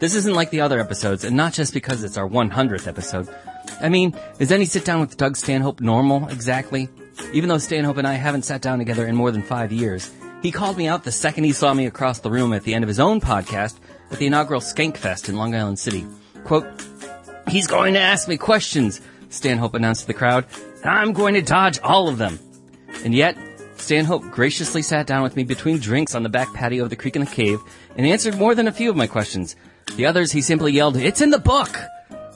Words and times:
This 0.00 0.14
isn't 0.14 0.34
like 0.34 0.48
the 0.48 0.62
other 0.62 0.80
episodes, 0.80 1.24
and 1.24 1.36
not 1.36 1.52
just 1.52 1.74
because 1.74 2.02
it's 2.02 2.16
our 2.16 2.26
100th 2.26 2.88
episode. 2.88 3.28
I 3.82 3.90
mean, 3.90 4.16
is 4.38 4.50
any 4.50 4.64
sit 4.64 4.86
down 4.86 5.00
with 5.00 5.18
Doug 5.18 5.36
Stanhope 5.36 5.82
normal, 5.82 6.26
exactly? 6.28 6.88
Even 7.34 7.50
though 7.50 7.58
Stanhope 7.58 7.98
and 7.98 8.08
I 8.08 8.14
haven't 8.14 8.46
sat 8.46 8.62
down 8.62 8.78
together 8.78 9.06
in 9.06 9.14
more 9.14 9.30
than 9.30 9.42
five 9.42 9.72
years, 9.72 10.10
he 10.42 10.52
called 10.52 10.78
me 10.78 10.88
out 10.88 11.04
the 11.04 11.12
second 11.12 11.44
he 11.44 11.52
saw 11.52 11.74
me 11.74 11.84
across 11.84 12.20
the 12.20 12.30
room 12.30 12.54
at 12.54 12.64
the 12.64 12.72
end 12.72 12.82
of 12.82 12.88
his 12.88 12.98
own 12.98 13.20
podcast 13.20 13.78
at 14.10 14.18
the 14.18 14.26
inaugural 14.26 14.62
Skankfest 14.62 15.28
in 15.28 15.36
Long 15.36 15.54
Island 15.54 15.78
City. 15.78 16.06
Quote, 16.44 16.66
He's 17.48 17.66
going 17.66 17.92
to 17.92 18.00
ask 18.00 18.26
me 18.26 18.38
questions, 18.38 19.02
Stanhope 19.28 19.74
announced 19.74 20.02
to 20.02 20.06
the 20.06 20.14
crowd. 20.14 20.46
I'm 20.82 21.12
going 21.12 21.34
to 21.34 21.42
dodge 21.42 21.78
all 21.80 22.08
of 22.08 22.16
them. 22.16 22.38
And 23.04 23.14
yet, 23.14 23.36
Stanhope 23.76 24.30
graciously 24.30 24.80
sat 24.80 25.06
down 25.06 25.22
with 25.22 25.36
me 25.36 25.44
between 25.44 25.78
drinks 25.78 26.14
on 26.14 26.22
the 26.22 26.30
back 26.30 26.52
patio 26.54 26.84
of 26.84 26.90
the 26.90 26.96
Creek 26.96 27.16
and 27.16 27.26
the 27.26 27.30
Cave 27.30 27.60
and 27.96 28.06
answered 28.06 28.38
more 28.38 28.54
than 28.54 28.66
a 28.66 28.72
few 28.72 28.88
of 28.88 28.96
my 28.96 29.06
questions. 29.06 29.56
The 29.96 30.06
others, 30.06 30.32
he 30.32 30.40
simply 30.40 30.72
yelled, 30.72 30.96
It's 30.96 31.20
in 31.20 31.30
the 31.30 31.38
book! 31.38 31.78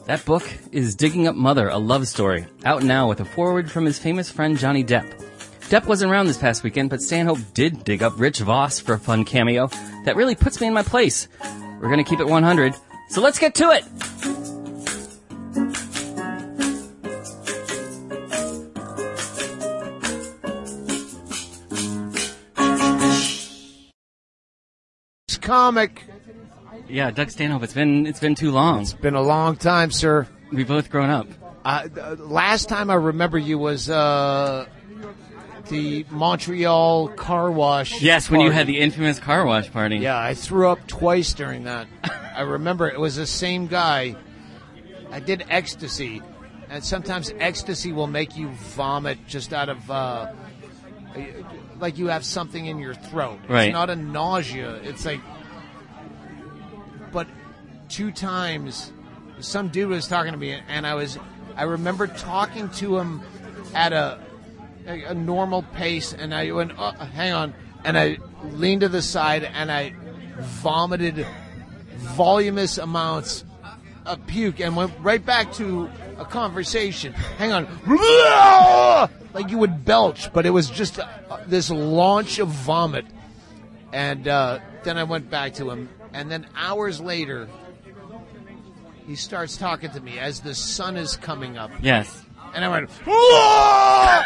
That 0.07 0.25
book 0.25 0.43
is 0.71 0.95
Digging 0.95 1.27
Up 1.27 1.35
Mother, 1.35 1.69
a 1.69 1.79
love 1.79 2.07
story, 2.07 2.47
out 2.65 2.83
now 2.83 3.09
with 3.09 3.21
a 3.21 3.25
foreword 3.25 3.71
from 3.71 3.87
his 3.87 3.99
famous 3.99 4.31
friend 4.31 4.59
Johnny 4.59 4.85
Depp. 4.85 5.23
Depp 5.71 5.87
wasn't 5.87 6.13
around 6.13 6.27
this 6.27 6.39
past 6.39 6.63
weekend, 6.63 6.91
but 6.91 7.01
Stanhope 7.01 7.39
did 7.55 7.85
dig 7.85 8.03
up 8.03 8.19
Rich 8.19 8.41
Vos 8.41 8.81
for 8.81 8.95
a 8.95 8.99
fun 8.99 9.25
cameo. 9.25 9.69
That 10.05 10.17
really 10.17 10.35
puts 10.35 10.61
me 10.61 10.67
in 10.67 10.75
my 10.75 10.83
place. 10.83 11.29
We're 11.81 11.89
gonna 11.89 12.05
keep 12.05 12.21
it 12.21 12.27
100, 12.27 12.75
so 13.09 13.21
let's 13.23 13.39
get 13.39 13.55
to 13.57 13.71
it! 13.71 13.85
comic. 25.45 26.14
Yeah, 26.89 27.11
Doug 27.11 27.31
Stanhope, 27.31 27.63
it's 27.63 27.73
been, 27.73 28.07
it's 28.07 28.21
been 28.21 28.35
too 28.35 28.51
long. 28.51 28.83
It's 28.83 28.93
been 28.93 29.15
a 29.15 29.23
long 29.23 29.57
time, 29.57 29.91
sir. 29.91 30.29
We've 30.53 30.69
both 30.69 30.91
grown 30.91 31.11
up. 31.11 31.27
Uh, 31.65 31.89
uh, 31.99 32.17
last 32.19 32.69
time 32.69 32.91
I 32.91 32.95
remember 32.95 33.39
you 33.39 33.59
was 33.59 33.89
uh, 33.89 34.67
the 35.69 36.05
Montreal 36.11 37.09
car 37.09 37.51
wash. 37.51 38.03
Yes, 38.03 38.31
when 38.31 38.41
you 38.41 38.51
had 38.51 38.67
the 38.67 38.81
infamous 38.81 39.19
car 39.19 39.47
wash 39.47 39.71
party. 39.71 39.97
Yeah, 39.97 40.19
I 40.19 40.35
threw 40.35 40.69
up 40.69 40.87
twice 40.87 41.33
during 41.33 41.65
that. 41.65 41.89
I 42.37 42.43
remember 42.43 42.89
it 42.89 43.01
was 43.01 43.17
the 43.17 43.27
same 43.27 43.67
guy. 43.67 44.17
I 45.11 45.21
did 45.21 45.45
ecstasy, 45.49 46.21
and 46.69 46.85
sometimes 46.85 47.33
ecstasy 47.39 47.93
will 47.93 48.09
make 48.09 48.37
you 48.37 48.49
vomit 48.51 49.19
just 49.27 49.53
out 49.53 49.69
of. 49.71 49.91
Uh, 49.91 50.33
like 51.79 51.99
you 51.99 52.09
have 52.09 52.25
something 52.25 52.67
in 52.67 52.79
your 52.79 52.95
throat. 52.95 53.39
Right. 53.49 53.69
It's 53.69 53.73
not 53.73 53.91
a 53.91 53.97
nausea. 53.97 54.75
It's 54.83 55.05
like, 55.05 55.21
two 57.95 58.11
times, 58.11 58.93
some 59.39 59.69
dude 59.69 59.89
was 59.89 60.09
talking 60.09 60.33
to 60.33 60.39
me, 60.39 60.61
and 60.67 60.85
I 60.85 60.95
was, 60.95 61.17
I 61.55 61.63
remember 61.63 62.09
talking 62.09 62.69
to 62.71 62.99
him 62.99 63.23
at 63.73 63.93
a, 63.93 64.19
a, 64.89 65.05
a 65.05 65.15
normal 65.15 65.63
pace, 65.63 66.13
and 66.13 66.35
I 66.35 66.51
went, 66.51 66.73
oh, 66.77 66.91
hang 66.91 67.33
on, 67.33 67.55
and 67.85 67.97
I 67.97 68.19
leaned 68.43 68.81
to 68.81 68.89
the 68.89 69.01
side, 69.01 69.45
and 69.45 69.71
I 69.71 69.95
vomited 70.41 71.25
voluminous 71.99 72.79
amounts 72.79 73.45
of 74.07 74.27
puke, 74.27 74.59
and 74.59 74.75
went 74.75 74.93
right 74.99 75.25
back 75.25 75.53
to 75.55 75.89
a 76.19 76.25
conversation. 76.25 77.13
Hang 77.13 77.53
on, 77.53 77.69
like 79.35 79.51
you 79.53 79.59
would 79.59 79.85
belch, 79.85 80.33
but 80.33 80.47
it 80.47 80.51
was 80.51 80.69
just 80.69 80.99
uh, 80.99 81.07
this 81.47 81.71
launch 81.71 82.41
of 82.41 82.49
vomit. 82.49 83.07
And 83.93 84.27
uh, 84.27 84.59
then 84.83 84.99
I 84.99 85.05
went 85.05 85.31
back 85.31 85.55
to 85.55 85.71
him, 85.71 85.89
and 86.13 86.29
then 86.29 86.49
hours 86.57 87.01
later, 87.01 87.49
he 89.07 89.17
starts 89.17 89.57
talking 89.57 89.91
to 89.91 90.01
me 90.01 90.19
as 90.19 90.41
the 90.41 90.55
sun 90.55 90.97
is 90.97 91.17
coming 91.17 91.57
up, 91.59 91.71
Yes. 91.83 92.25
and 92.55 92.65
I 92.65 92.69
went, 92.69 92.91
"Whoa!" 93.07 94.23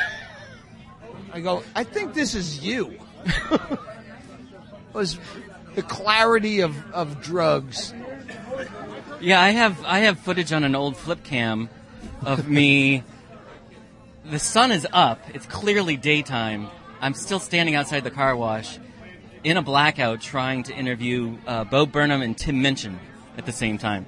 I 1.33 1.41
go, 1.41 1.63
I 1.75 1.85
think 1.85 2.15
this 2.15 2.35
is 2.35 2.65
you. 2.65 2.99
it 3.25 3.79
was 4.93 5.19
the 5.75 5.83
clarity 5.83 6.61
of, 6.61 6.75
of 6.93 7.21
drugs. 7.23 7.93
Yeah, 9.21 9.41
I 9.41 9.51
have 9.51 9.85
I 9.85 10.01
have 10.01 10.19
footage 10.21 10.53
on 10.53 10.65
an 10.65 10.75
old 10.75 10.97
flip 10.97 11.25
cam 11.25 11.69
of 12.25 12.49
me. 12.49 13.03
the 14.25 14.39
sun 14.39 14.73
is 14.73 14.87
up. 14.93 15.21
It's 15.35 15.47
clearly 15.47 15.97
daytime. 15.97 16.69
I'm 17.01 17.15
still 17.15 17.41
standing 17.41 17.75
outside 17.75 18.05
the 18.05 18.11
car 18.11 18.35
wash 18.37 18.79
in 19.45 19.57
a 19.57 19.63
blackout 19.63 20.21
trying 20.21 20.65
to 20.65 20.75
interview 20.75 21.37
uh, 21.47 21.65
Bo 21.65 21.87
Burnham 21.87 22.23
and 22.23 22.37
Tim 22.37 22.61
Minchin 22.63 22.99
at 23.39 23.47
the 23.47 23.53
same 23.53 23.79
time. 23.79 24.05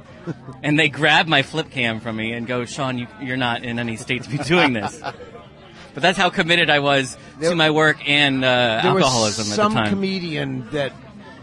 and 0.62 0.78
they 0.78 0.88
grab 0.88 1.26
my 1.26 1.42
flip 1.42 1.70
cam 1.70 2.00
from 2.00 2.16
me 2.16 2.32
and 2.32 2.46
go, 2.46 2.64
Sean, 2.66 2.98
you, 2.98 3.06
you're 3.22 3.38
not 3.38 3.64
in 3.64 3.78
any 3.78 3.96
state 3.96 4.24
to 4.24 4.30
be 4.30 4.38
doing 4.38 4.74
this. 4.74 5.00
but 5.94 6.02
that's 6.02 6.18
how 6.18 6.28
committed 6.28 6.68
I 6.68 6.80
was 6.80 7.16
There- 7.38 7.50
to 7.50 7.56
my 7.56 7.70
work 7.70 8.06
and 8.06 8.44
uh, 8.44 8.80
alcoholism 8.82 9.46
at 9.46 9.50
the 9.50 9.56
time. 9.56 9.72
Some 9.72 9.86
comedian 9.88 10.68
that 10.70 10.92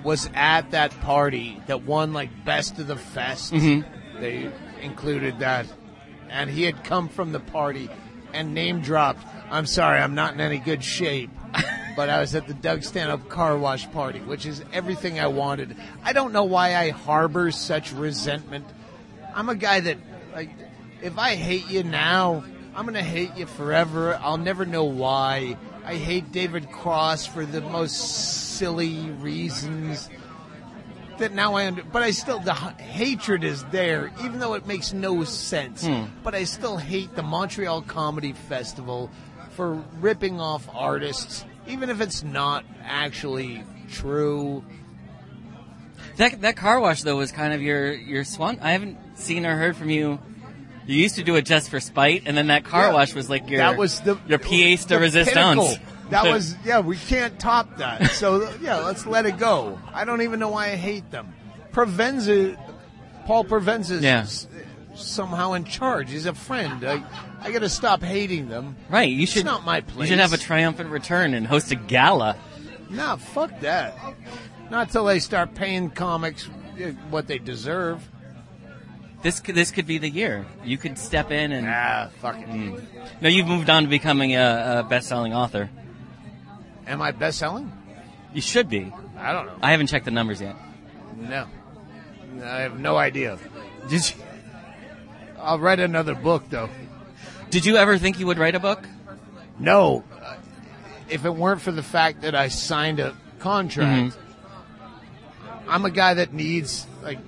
was 0.04 0.30
at 0.36 0.72
that 0.72 0.92
party 1.02 1.62
that 1.68 1.84
won 1.84 2.14
like 2.14 2.46
best 2.46 2.78
of 2.78 2.88
the 2.88 2.96
fest. 2.96 3.54
Mm-hmm. 3.54 4.22
They 4.22 4.52
included 4.82 5.40
that, 5.40 5.66
and 6.30 6.50
he 6.50 6.64
had 6.64 6.84
come 6.84 7.10
from 7.10 7.32
the 7.32 7.40
party 7.40 7.90
and 8.34 8.54
name 8.54 8.82
dropped. 8.82 9.26
I'm 9.50 9.66
sorry, 9.66 10.00
I'm 10.00 10.16
not 10.16 10.34
in 10.34 10.42
any 10.42 10.60
good 10.60 10.84
shape. 10.84 11.32
But 11.98 12.12
I 12.12 12.20
was 12.20 12.36
at 12.36 12.46
the 12.46 12.54
Doug 12.54 12.84
Stanhope 12.84 13.28
car 13.28 13.58
wash 13.58 13.90
party, 13.92 14.20
which 14.20 14.46
is 14.46 14.64
everything 14.72 15.20
I 15.20 15.26
wanted. 15.26 15.76
I 16.04 16.14
don't 16.14 16.32
know 16.32 16.44
why 16.44 16.76
I 16.76 16.92
harbor 16.92 17.50
such 17.50 17.92
resentment. 17.92 18.68
I'm 19.34 19.50
a 19.50 19.56
guy 19.56 19.80
that, 19.80 19.98
like, 20.32 20.52
if 21.02 21.18
I 21.18 21.34
hate 21.34 21.68
you 21.72 21.82
now, 21.82 22.44
I'm 22.76 22.86
gonna 22.86 23.02
hate 23.02 23.36
you 23.36 23.48
forever. 23.48 24.14
I'll 24.22 24.38
never 24.38 24.64
know 24.64 24.84
why. 24.84 25.58
I 25.84 25.96
hate 25.96 26.32
David 26.32 26.72
Cross 26.72 27.26
for 27.26 27.48
the 27.48 27.62
most 27.62 27.96
silly 28.58 29.10
reasons. 29.20 30.08
That 31.18 31.34
now 31.34 31.56
I 31.56 31.66
under, 31.66 31.82
but 31.82 32.04
I 32.04 32.12
still 32.12 32.38
the 32.38 32.54
hatred 32.54 33.44
is 33.44 33.64
there, 33.72 34.12
even 34.24 34.38
though 34.38 34.54
it 34.54 34.68
makes 34.68 34.94
no 34.94 35.24
sense. 35.24 35.84
Hmm. 35.84 36.04
But 36.24 36.36
I 36.36 36.44
still 36.44 36.78
hate 36.78 37.16
the 37.16 37.24
Montreal 37.24 37.82
Comedy 37.82 38.34
Festival 38.34 39.10
for 39.54 39.84
ripping 40.00 40.40
off 40.40 40.70
artists, 40.76 41.44
even 41.68 41.90
if 41.90 42.02
it's 42.02 42.24
not 42.24 42.66
actually 42.84 43.64
true. 43.92 44.64
That 46.18 46.42
that 46.42 46.56
car 46.58 46.80
wash 46.80 47.04
though 47.04 47.18
was 47.18 47.32
kind 47.32 47.54
of 47.54 47.62
your 47.62 47.94
your 47.94 48.24
swan. 48.24 48.60
I 48.62 48.72
haven't 48.72 48.98
seen 49.18 49.46
or 49.46 49.56
heard 49.56 49.76
from 49.76 49.90
you. 49.90 50.20
You 50.86 50.96
used 50.96 51.16
to 51.16 51.24
do 51.24 51.36
it 51.36 51.46
just 51.46 51.70
for 51.70 51.80
spite, 51.80 52.24
and 52.26 52.38
then 52.38 52.48
that 52.48 52.64
car 52.64 52.88
Yeah. 52.88 52.94
wash 52.94 53.14
was 53.14 53.30
like 53.30 53.50
your 53.50 53.60
that 53.60 53.78
was 53.78 54.00
the 54.02 54.18
your 54.28 54.40
pièce 54.40 54.88
de 54.88 54.96
the 54.96 55.00
resistance. 55.00 55.36
pinnacle. 55.36 55.76
That 56.10 56.24
was 56.32 56.56
yeah. 56.66 56.80
We 56.80 56.98
can't 56.98 57.40
top 57.40 57.78
that. 57.78 58.12
So 58.12 58.50
yeah, 58.62 58.78
let's 58.78 59.06
let 59.06 59.26
it 59.26 59.38
go. 59.38 59.80
I 59.94 60.06
don't 60.06 60.22
even 60.22 60.40
know 60.40 60.50
why 60.50 60.68
I 60.68 60.76
hate 60.76 61.12
them. 61.12 61.34
Provenza, 61.72 62.58
Paul 63.26 63.44
Provenza, 63.46 63.92
is 63.92 64.02
Yeah. 64.04 64.26
Somehow 64.98 65.54
in 65.54 65.64
charge. 65.64 66.12
He's 66.12 66.26
a 66.26 66.34
friend. 66.34 66.84
I, 66.84 67.04
I 67.42 67.52
got 67.52 67.60
to 67.60 67.70
stop 67.70 68.02
hating 68.04 68.50
them. 68.50 68.76
right. 68.90 69.10
You 69.10 69.26
should 69.26 69.40
It's 69.42 69.46
not 69.46 69.66
my 69.66 69.82
place. 69.82 70.10
You 70.10 70.16
should 70.16 70.20
have 70.22 70.34
a 70.34 70.38
triumphant 70.38 70.90
return 70.90 71.34
and 71.34 71.46
host 71.48 71.72
a 71.72 71.76
gala. 71.76 72.36
Nah, 72.90 73.16
fuck 73.18 73.60
that. 73.62 73.96
Not 74.70 74.90
till 74.92 75.06
they 75.06 75.20
start 75.20 75.56
paying 75.56 75.90
comics 75.90 76.48
uh, 76.48 76.92
what 77.10 77.28
they 77.28 77.38
deserve. 77.38 78.08
This 79.24 79.40
could, 79.40 79.56
this 79.56 79.72
could 79.72 79.88
be 79.88 79.98
the 79.98 80.10
year. 80.10 80.46
You 80.64 80.78
could 80.78 80.98
step 80.98 81.32
in 81.32 81.52
and 81.52 81.68
Ah, 81.68 82.10
fuck 82.22 82.38
it. 82.40 82.48
no. 83.22 83.28
You've 83.30 83.48
moved 83.48 83.70
on 83.70 83.84
to 83.84 83.90
becoming 83.90 84.36
a, 84.36 84.80
a 84.80 84.84
best-selling 84.84 85.34
author. 85.34 85.70
Am 86.86 87.02
I 87.02 87.12
best 87.12 87.40
selling? 87.40 87.72
You 88.34 88.42
should 88.42 88.70
be. 88.70 88.92
I 89.18 89.34
don't 89.34 89.48
know. 89.48 89.58
I 89.62 89.72
haven't 89.72 89.88
checked 89.88 90.06
the 90.06 90.12
numbers 90.12 90.40
yet. 90.40 90.56
No, 91.18 91.48
I 92.44 92.60
have 92.62 92.80
no 92.80 92.96
idea. 92.96 93.40
Did 93.90 94.08
you, 94.08 94.24
I'll 95.48 95.60
write 95.60 95.80
another 95.80 96.14
book 96.14 96.44
though. 96.50 96.70
did 97.50 97.66
you 97.66 97.78
ever 97.78 97.98
think 97.98 98.20
you 98.20 98.28
would 98.28 98.38
write 98.38 98.56
a 98.56 98.60
book? 98.60 98.86
No, 99.58 100.04
uh, 100.22 100.36
if 101.08 101.24
it 101.24 101.34
weren't 101.34 101.62
for 101.62 101.72
the 101.72 101.82
fact 101.82 102.24
that 102.24 102.36
I 102.36 102.50
signed 102.50 103.00
a 103.00 103.16
contract, 103.40 104.18
I'm 105.70 105.86
a 105.86 105.90
guy 105.90 106.16
that 106.16 106.34
needs 106.34 106.86
like, 107.02 107.20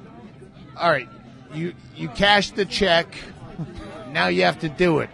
all 0.76 0.92
right, 0.92 1.08
you 1.54 1.74
you 1.96 2.10
cash 2.10 2.52
the 2.52 2.66
check. 2.66 3.08
Now 4.10 4.30
you 4.30 4.42
have 4.42 4.62
to 4.62 4.70
do 4.70 5.00
it, 5.00 5.12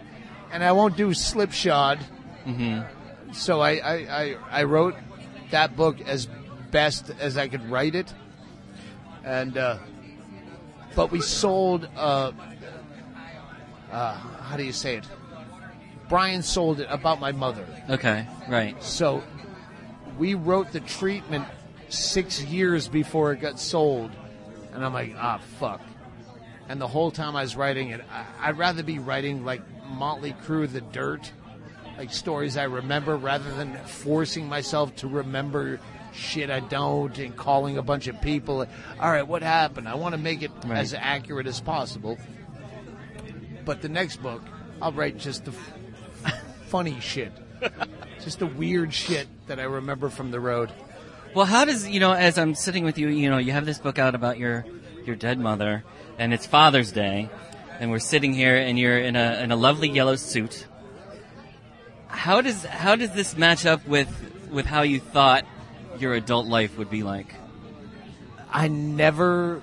and 0.50 0.64
I 0.64 0.72
won't 0.72 0.96
do 0.96 1.12
slipshod. 1.12 1.98
Mm-hmm. 2.46 3.32
So 3.34 3.60
I, 3.60 3.72
I, 3.72 3.94
I, 3.94 4.36
I 4.50 4.62
wrote 4.62 4.94
that 5.50 5.76
book 5.76 6.00
as 6.00 6.28
best 6.70 7.10
as 7.20 7.36
I 7.36 7.48
could 7.48 7.70
write 7.70 7.94
it, 7.94 8.10
and 9.22 9.58
uh, 9.58 9.76
but 10.94 11.10
we 11.12 11.20
sold. 11.20 11.86
Uh, 11.94 12.32
uh, 13.90 14.14
how 14.14 14.56
do 14.56 14.64
you 14.64 14.72
say 14.72 14.96
it? 14.96 15.04
Brian 16.08 16.42
sold 16.42 16.80
it 16.80 16.86
about 16.90 17.20
my 17.20 17.32
mother. 17.32 17.66
Okay, 17.90 18.26
right. 18.48 18.80
So 18.82 19.22
we 20.18 20.34
wrote 20.34 20.72
the 20.72 20.80
treatment 20.80 21.44
six 21.88 22.42
years 22.42 22.88
before 22.88 23.32
it 23.32 23.40
got 23.40 23.58
sold, 23.58 24.10
and 24.72 24.84
I'm 24.84 24.92
like, 24.92 25.14
ah, 25.18 25.40
fuck. 25.58 25.80
And 26.68 26.80
the 26.80 26.86
whole 26.88 27.10
time 27.10 27.36
I 27.36 27.42
was 27.42 27.56
writing 27.56 27.90
it, 27.90 28.02
I, 28.12 28.48
I'd 28.48 28.58
rather 28.58 28.82
be 28.82 28.98
writing 28.98 29.44
like 29.44 29.62
Motley 29.88 30.32
Crue, 30.44 30.70
The 30.70 30.80
Dirt, 30.80 31.30
like 31.98 32.12
stories 32.12 32.56
I 32.56 32.64
remember, 32.64 33.16
rather 33.16 33.50
than 33.54 33.76
forcing 33.86 34.48
myself 34.48 34.94
to 34.96 35.08
remember 35.08 35.80
shit 36.12 36.50
I 36.50 36.60
don't 36.60 37.16
and 37.18 37.36
calling 37.36 37.78
a 37.78 37.82
bunch 37.82 38.06
of 38.06 38.20
people. 38.20 38.66
All 39.00 39.10
right, 39.10 39.26
what 39.26 39.42
happened? 39.42 39.88
I 39.88 39.94
want 39.96 40.14
to 40.14 40.20
make 40.20 40.42
it 40.42 40.50
Right. 40.64 40.78
as 40.78 40.94
accurate 40.94 41.46
as 41.46 41.60
possible. 41.60 42.16
But 43.66 43.82
the 43.82 43.88
next 43.90 44.22
book, 44.22 44.42
I'll 44.80 44.92
write 44.92 45.18
just 45.18 45.44
the 45.44 45.50
f- 45.50 46.42
funny 46.68 46.98
shit, 47.00 47.32
just 48.22 48.38
the 48.38 48.46
weird 48.46 48.94
shit 48.94 49.26
that 49.48 49.58
I 49.60 49.64
remember 49.64 50.08
from 50.08 50.30
the 50.30 50.40
road. 50.40 50.72
Well, 51.34 51.46
how 51.46 51.64
does 51.64 51.86
you 51.86 52.00
know? 52.00 52.12
As 52.12 52.38
I'm 52.38 52.54
sitting 52.54 52.84
with 52.84 52.96
you, 52.96 53.08
you 53.08 53.28
know, 53.28 53.38
you 53.38 53.52
have 53.52 53.66
this 53.66 53.78
book 53.78 53.98
out 53.98 54.14
about 54.14 54.38
your 54.38 54.64
your 55.04 55.16
dead 55.16 55.38
mother, 55.40 55.84
and 56.16 56.32
it's 56.32 56.46
Father's 56.46 56.92
Day, 56.92 57.28
and 57.80 57.90
we're 57.90 57.98
sitting 57.98 58.32
here, 58.32 58.56
and 58.56 58.78
you're 58.78 58.98
in 58.98 59.16
a 59.16 59.42
in 59.42 59.50
a 59.50 59.56
lovely 59.56 59.88
yellow 59.90 60.14
suit. 60.14 60.66
How 62.06 62.40
does 62.40 62.64
how 62.64 62.94
does 62.94 63.10
this 63.12 63.36
match 63.36 63.66
up 63.66 63.86
with 63.86 64.08
with 64.50 64.64
how 64.64 64.82
you 64.82 65.00
thought 65.00 65.44
your 65.98 66.14
adult 66.14 66.46
life 66.46 66.78
would 66.78 66.88
be 66.88 67.02
like? 67.02 67.34
I 68.50 68.68
never. 68.68 69.60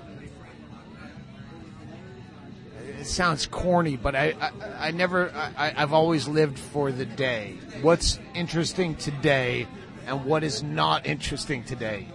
It 3.04 3.08
sounds 3.08 3.44
corny, 3.44 3.98
but 3.98 4.16
I, 4.16 4.34
I, 4.40 4.86
I 4.86 4.90
never. 4.90 5.30
I, 5.30 5.74
I've 5.76 5.92
always 5.92 6.26
lived 6.26 6.58
for 6.58 6.90
the 6.90 7.04
day. 7.04 7.58
What's 7.82 8.18
interesting 8.34 8.94
today, 8.94 9.66
and 10.06 10.24
what 10.24 10.42
is 10.42 10.62
not 10.62 11.04
interesting 11.04 11.64
today. 11.64 12.08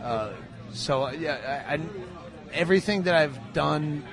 Uh, 0.00 0.30
so 0.72 1.10
yeah, 1.10 1.64
I, 1.68 1.74
I, 1.74 1.80
everything 2.52 3.02
that 3.02 3.16
I've 3.16 3.52
done 3.52 4.04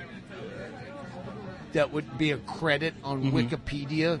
that 1.72 1.92
would 1.92 2.18
be 2.18 2.32
a 2.32 2.38
credit 2.38 2.94
on 3.04 3.30
Wikipedia 3.30 4.20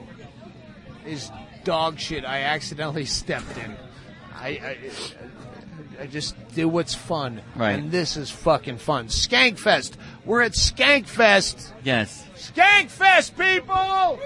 is 1.04 1.32
dog 1.64 1.98
shit. 1.98 2.24
I 2.24 2.42
accidentally 2.42 3.06
stepped 3.06 3.58
in. 3.58 3.74
I, 4.36 4.48
I 4.48 4.78
I 6.00 6.06
just 6.06 6.36
do 6.54 6.68
what's 6.68 6.94
fun. 6.94 7.42
Right. 7.56 7.72
And 7.72 7.90
this 7.90 8.16
is 8.16 8.30
fucking 8.30 8.78
fun. 8.78 9.08
Skankfest. 9.08 9.94
We're 10.24 10.42
at 10.42 10.52
Skankfest. 10.52 11.72
Yes. 11.82 12.24
Skankfest, 12.36 13.32
people! 13.36 14.18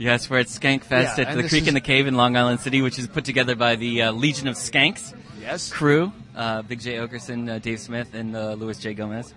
Yes, 0.00 0.30
we're 0.30 0.38
at 0.38 0.46
Skankfest 0.46 1.18
Yeah, 1.18 1.24
at 1.28 1.36
the 1.36 1.48
Creek 1.48 1.62
is- 1.62 1.68
in 1.68 1.74
the 1.74 1.80
Cave 1.80 2.06
in 2.06 2.14
Long 2.16 2.36
Island 2.36 2.60
City, 2.60 2.82
which 2.82 2.98
is 2.98 3.06
put 3.08 3.24
together 3.24 3.56
by 3.56 3.74
the 3.76 4.02
uh, 4.02 4.12
Legion 4.12 4.46
of 4.46 4.54
Skanks 4.54 5.12
Yes. 5.40 5.72
crew, 5.72 6.12
uh, 6.38 6.62
Big 6.62 6.78
Jay 6.80 6.94
Oakerson, 6.94 7.50
uh, 7.50 7.58
Dave 7.58 7.80
Smith, 7.80 8.14
and 8.14 8.34
uh, 8.36 8.52
Luis 8.52 8.78
J 8.78 8.94
Gomez. 8.94 9.34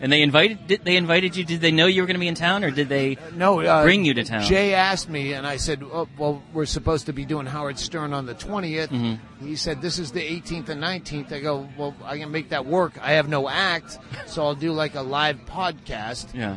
And 0.00 0.10
they 0.12 0.20
invited 0.20 0.66
did 0.66 0.84
they 0.84 0.96
invited 0.96 1.36
you? 1.36 1.44
Did 1.44 1.60
they 1.60 1.70
know 1.70 1.86
you 1.86 2.02
were 2.02 2.06
going 2.06 2.16
to 2.16 2.20
be 2.20 2.26
in 2.28 2.34
town, 2.34 2.64
or 2.64 2.70
did 2.72 2.88
they? 2.88 3.16
No, 3.36 3.60
uh, 3.60 3.84
Bring 3.84 4.04
you 4.04 4.12
to 4.14 4.24
town. 4.24 4.42
Jay 4.42 4.74
asked 4.74 5.08
me, 5.08 5.32
and 5.34 5.46
I 5.46 5.56
said, 5.58 5.82
oh, 5.84 6.08
"Well, 6.18 6.42
we're 6.52 6.66
supposed 6.66 7.06
to 7.06 7.12
be 7.12 7.24
doing 7.24 7.46
Howard 7.46 7.78
Stern 7.78 8.12
on 8.12 8.26
the 8.26 8.34
20th." 8.34 8.88
Mm-hmm. 8.88 9.46
He 9.46 9.54
said, 9.54 9.80
"This 9.80 10.00
is 10.00 10.10
the 10.10 10.20
18th 10.20 10.68
and 10.70 10.82
19th." 10.82 11.32
I 11.32 11.38
go, 11.40 11.68
"Well, 11.78 11.94
I 12.04 12.18
can 12.18 12.32
make 12.32 12.48
that 12.48 12.66
work. 12.66 12.94
I 13.00 13.12
have 13.12 13.28
no 13.28 13.48
act, 13.48 13.98
so 14.26 14.42
I'll 14.44 14.56
do 14.56 14.72
like 14.72 14.96
a 14.96 15.02
live 15.02 15.38
podcast 15.46 16.34
Yeah. 16.34 16.56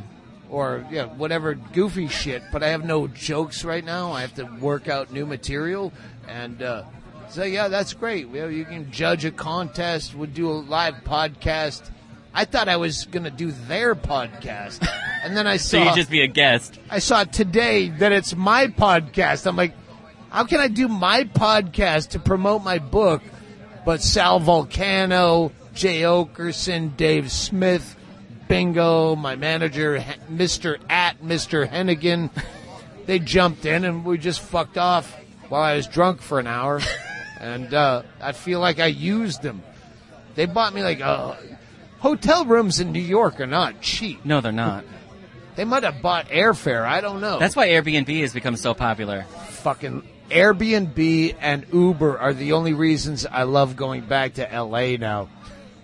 or 0.49 0.85
yeah, 0.89 1.05
whatever 1.05 1.53
goofy 1.53 2.07
shit. 2.07 2.41
But 2.51 2.63
I 2.63 2.69
have 2.69 2.83
no 2.83 3.07
jokes 3.07 3.63
right 3.63 3.85
now. 3.85 4.11
I 4.11 4.21
have 4.21 4.33
to 4.35 4.45
work 4.59 4.87
out 4.87 5.13
new 5.13 5.27
material, 5.27 5.93
and 6.27 6.63
uh, 6.63 6.83
so 7.33 7.43
yeah, 7.43 7.67
that's 7.67 7.93
great. 7.93 8.29
Well, 8.29 8.51
you 8.51 8.63
can 8.63 8.91
judge 8.91 9.25
a 9.25 9.31
contest. 9.31 10.13
We'll 10.13 10.29
do 10.29 10.49
a 10.49 10.53
live 10.53 11.03
podcast. 11.03 11.89
I 12.31 12.45
thought 12.45 12.69
I 12.69 12.77
was 12.77 13.05
gonna 13.05 13.31
do 13.31 13.51
their 13.51 13.95
podcast, 13.95 14.87
and 15.23 15.35
then 15.35 15.47
I 15.47 15.57
So 15.57 15.79
saw 15.79 15.89
you 15.89 15.95
just 15.95 16.11
be 16.11 16.21
a 16.21 16.27
guest. 16.27 16.79
I 16.91 16.99
saw 16.99 17.23
today 17.23 17.89
that 17.89 18.11
it's 18.11 18.35
my 18.35 18.67
podcast. 18.67 19.47
I'm 19.47 19.55
like, 19.55 19.73
how 20.29 20.45
can 20.45 20.59
I 20.59 20.67
do 20.67 20.87
my 20.87 21.23
podcast 21.23 22.09
to 22.09 22.19
promote 22.19 22.63
my 22.63 22.77
book? 22.77 23.23
But 23.83 24.01
Sal 24.03 24.39
Vulcano, 24.39 25.51
Jay 25.73 26.01
Oakerson, 26.01 26.95
Dave 26.95 27.31
Smith, 27.31 27.95
Bingo, 28.47 29.15
my 29.15 29.35
manager, 29.35 30.03
Mr. 30.31 30.79
At 30.87 31.21
Mr. 31.21 31.67
Hennigan, 31.67 32.29
they 33.07 33.17
jumped 33.17 33.65
in 33.65 33.83
and 33.83 34.05
we 34.05 34.17
just 34.19 34.39
fucked 34.39 34.77
off 34.77 35.19
while 35.49 35.63
I 35.63 35.75
was 35.75 35.87
drunk 35.87 36.21
for 36.21 36.39
an 36.39 36.47
hour. 36.47 36.79
and 37.43 37.73
uh, 37.73 38.03
I 38.21 38.31
feel 38.31 38.61
like 38.61 38.79
I 38.79 38.85
used 38.85 39.41
them. 39.41 39.63
They 40.35 40.45
bought 40.45 40.73
me 40.73 40.81
like 40.81 41.01
uh, 41.01 41.35
hotel 41.99 42.45
rooms 42.45 42.79
in 42.79 42.93
New 42.93 43.01
York 43.01 43.41
are 43.41 43.47
not 43.47 43.81
cheap. 43.81 44.23
No, 44.25 44.39
they're 44.39 44.53
not. 44.53 44.85
They 45.55 45.65
might 45.65 45.83
have 45.83 46.01
bought 46.01 46.29
airfare. 46.29 46.85
I 46.85 47.01
don't 47.01 47.19
know. 47.19 47.39
That's 47.39 47.55
why 47.55 47.67
Airbnb 47.67 48.21
has 48.21 48.33
become 48.33 48.55
so 48.55 48.73
popular. 48.73 49.23
fucking 49.23 50.07
Airbnb 50.29 51.35
and 51.39 51.65
Uber 51.71 52.17
are 52.17 52.33
the 52.33 52.53
only 52.53 52.73
reasons 52.73 53.25
I 53.25 53.43
love 53.43 53.75
going 53.75 54.05
back 54.05 54.35
to 54.35 54.47
LA 54.49 54.95
now. 54.95 55.27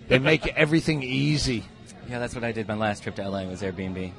They 0.07 0.17
make 0.17 0.47
everything 0.55 1.03
easy. 1.03 1.65
Yeah, 2.07 2.19
that's 2.19 2.33
what 2.33 2.45
I 2.45 2.53
did 2.53 2.69
my 2.69 2.75
last 2.75 3.03
trip 3.03 3.15
to 3.15 3.29
LA 3.29 3.43
was 3.43 3.61
Airbnb. 3.61 4.13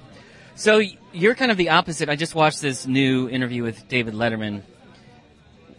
So 0.57 0.83
you're 1.13 1.35
kind 1.35 1.51
of 1.51 1.57
the 1.57 1.71
opposite. 1.71 2.11
I 2.11 2.17
just 2.17 2.35
watched 2.35 2.61
this 2.61 2.87
new 2.87 3.31
interview 3.31 3.63
with 3.63 3.89
David 3.89 4.13
Letterman 4.13 4.63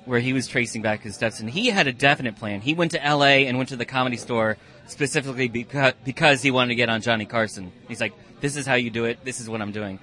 where 0.06 0.20
he 0.20 0.34
was 0.34 0.48
tracing 0.48 0.82
back 0.82 1.02
his 1.02 1.16
steps 1.16 1.40
and 1.40 1.50
he 1.50 1.68
had 1.68 1.88
a 1.88 1.94
definite 1.94 2.36
plan. 2.36 2.62
He 2.62 2.74
went 2.74 2.92
to 2.92 2.98
LA 2.98 3.46
and 3.48 3.58
went 3.58 3.70
to 3.70 3.76
the 3.76 3.86
comedy 3.86 4.18
store 4.18 4.58
specifically 4.88 5.48
because, 5.48 5.94
because 6.04 6.42
he 6.42 6.52
wanted 6.52 6.70
to 6.70 6.76
get 6.76 6.90
on 6.90 7.02
Johnny 7.02 7.26
Carson. 7.26 7.72
He's 7.88 8.02
like, 8.02 8.14
this 8.42 8.56
is 8.56 8.66
how 8.66 8.74
you 8.76 8.90
do 8.90 9.06
it. 9.06 9.24
This 9.24 9.40
is 9.40 9.48
what 9.48 9.62
I'm 9.62 9.72
doing. 9.72 10.00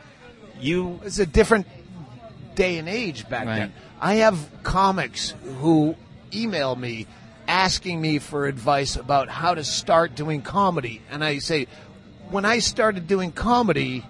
You, 0.61 1.01
It's 1.05 1.19
a 1.19 1.27
different 1.27 1.67
day 2.55 2.79
and 2.79 2.89
age 2.89 3.29
back 3.29 3.47
Right. 3.47 3.57
then. 3.59 3.73
I 4.01 4.15
have 4.17 4.49
comics 4.63 5.35
who 5.61 5.97
email 6.33 6.77
me 6.77 7.07
asking 7.49 8.01
me 8.01 8.19
for 8.19 8.47
advice 8.47 8.95
about 8.97 9.29
how 9.29 9.55
to 9.55 9.65
start 9.65 10.15
doing 10.15 10.43
comedy. 10.43 11.03
And 11.11 11.25
I 11.25 11.39
say, 11.39 11.67
when 12.31 12.45
I 12.45 12.59
started 12.61 13.07
doing 13.09 13.33
comedy, 13.33 14.05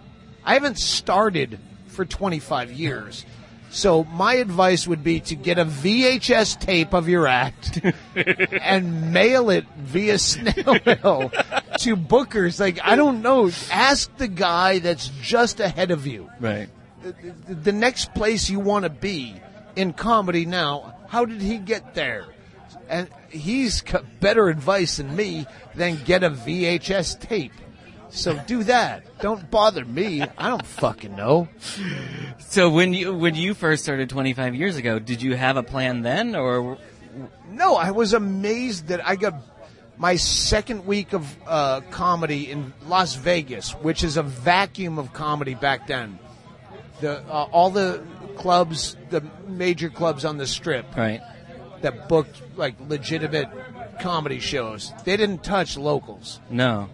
I 0.45 0.55
haven't 0.55 0.79
started 0.79 1.59
for 1.87 2.05
25 2.05 2.73
years. 2.73 3.25
So 3.71 4.05
my 4.05 4.35
advice 4.35 4.87
would 4.89 5.05
be 5.05 5.21
to 5.21 5.35
get 5.35 5.59
a 5.59 5.65
VHS 5.65 6.59
tape 6.59 6.95
of 6.95 7.09
your 7.09 7.27
act 7.27 7.81
and 8.63 9.13
mail 9.13 9.51
it 9.51 9.67
via 9.77 10.19
snail 10.19 10.79
mail 10.87 11.31
to 11.79 11.97
bookers. 11.97 12.59
Like, 12.59 12.81
I 12.83 12.97
don't 12.97 13.23
know. 13.23 13.51
Ask 13.71 14.17
the 14.17 14.29
guy 14.29 14.79
that's 14.79 15.09
just 15.21 15.61
ahead 15.61 15.91
of 15.91 16.07
you 16.07 16.31
right. 16.41 16.69
the, 17.03 17.55
the 17.55 17.73
next 17.73 18.15
place 18.15 18.49
you 18.49 18.59
want 18.59 18.85
to 18.85 18.91
be 18.91 19.41
in 19.77 19.93
comedy 19.93 20.45
now, 20.45 20.97
how 21.09 21.25
did 21.25 21.41
he 21.41 21.59
get 21.59 21.95
there? 21.95 22.27
And 22.89 23.09
he's 23.29 23.83
got 23.83 24.21
better 24.21 24.49
advice 24.49 24.97
than 24.97 25.15
me 25.15 25.47
than 25.75 26.03
get 26.05 26.25
a 26.25 26.31
VHS 26.31 27.21
tape. 27.21 27.53
So 28.11 28.39
do 28.47 28.65
that. 28.65 29.21
Don't 29.21 29.51
bother 29.51 29.85
me. 29.85 30.23
I 30.23 30.49
don't 30.49 30.67
fucking 30.67 31.15
know. 31.15 31.49
So 32.39 32.71
when 32.71 32.95
you, 32.95 33.15
when 33.15 33.35
you 33.35 33.55
first 33.55 33.83
started 33.83 34.09
25 34.09 34.55
years 34.55 34.77
ago, 34.77 34.99
did 34.99 35.23
you 35.23 35.37
have 35.37 35.57
a 35.57 35.63
plan 35.63 36.03
then 36.03 36.35
or 36.35 36.79
No, 37.51 37.77
I 37.77 37.91
was 37.91 38.13
amazed 38.15 38.89
that 38.89 39.07
I 39.07 39.17
got 39.17 39.35
my 39.99 40.17
second 40.17 40.87
week 40.87 41.13
of 41.13 41.37
uh, 41.47 41.81
comedy 41.91 42.51
in 42.51 42.73
Las 42.87 43.15
Vegas, 43.17 43.73
which 43.73 44.05
is 44.05 44.17
a 44.17 44.23
vacuum 44.23 44.99
of 44.99 45.13
comedy 45.13 45.55
back 45.55 45.87
then. 45.87 46.19
The 47.01 47.21
uh, 47.29 47.49
all 47.53 47.71
the 47.71 48.03
clubs, 48.37 48.97
the 49.11 49.23
major 49.47 49.91
clubs 49.91 50.25
on 50.25 50.37
the 50.37 50.47
strip, 50.47 50.97
right? 50.97 51.21
that 51.83 52.09
booked 52.09 52.43
like 52.57 52.75
legitimate 52.89 53.49
comedy 54.01 54.41
shows. 54.41 54.93
They 55.05 55.17
didn't 55.17 55.43
touch 55.43 55.77
locals. 55.77 56.41
No. 56.51 56.89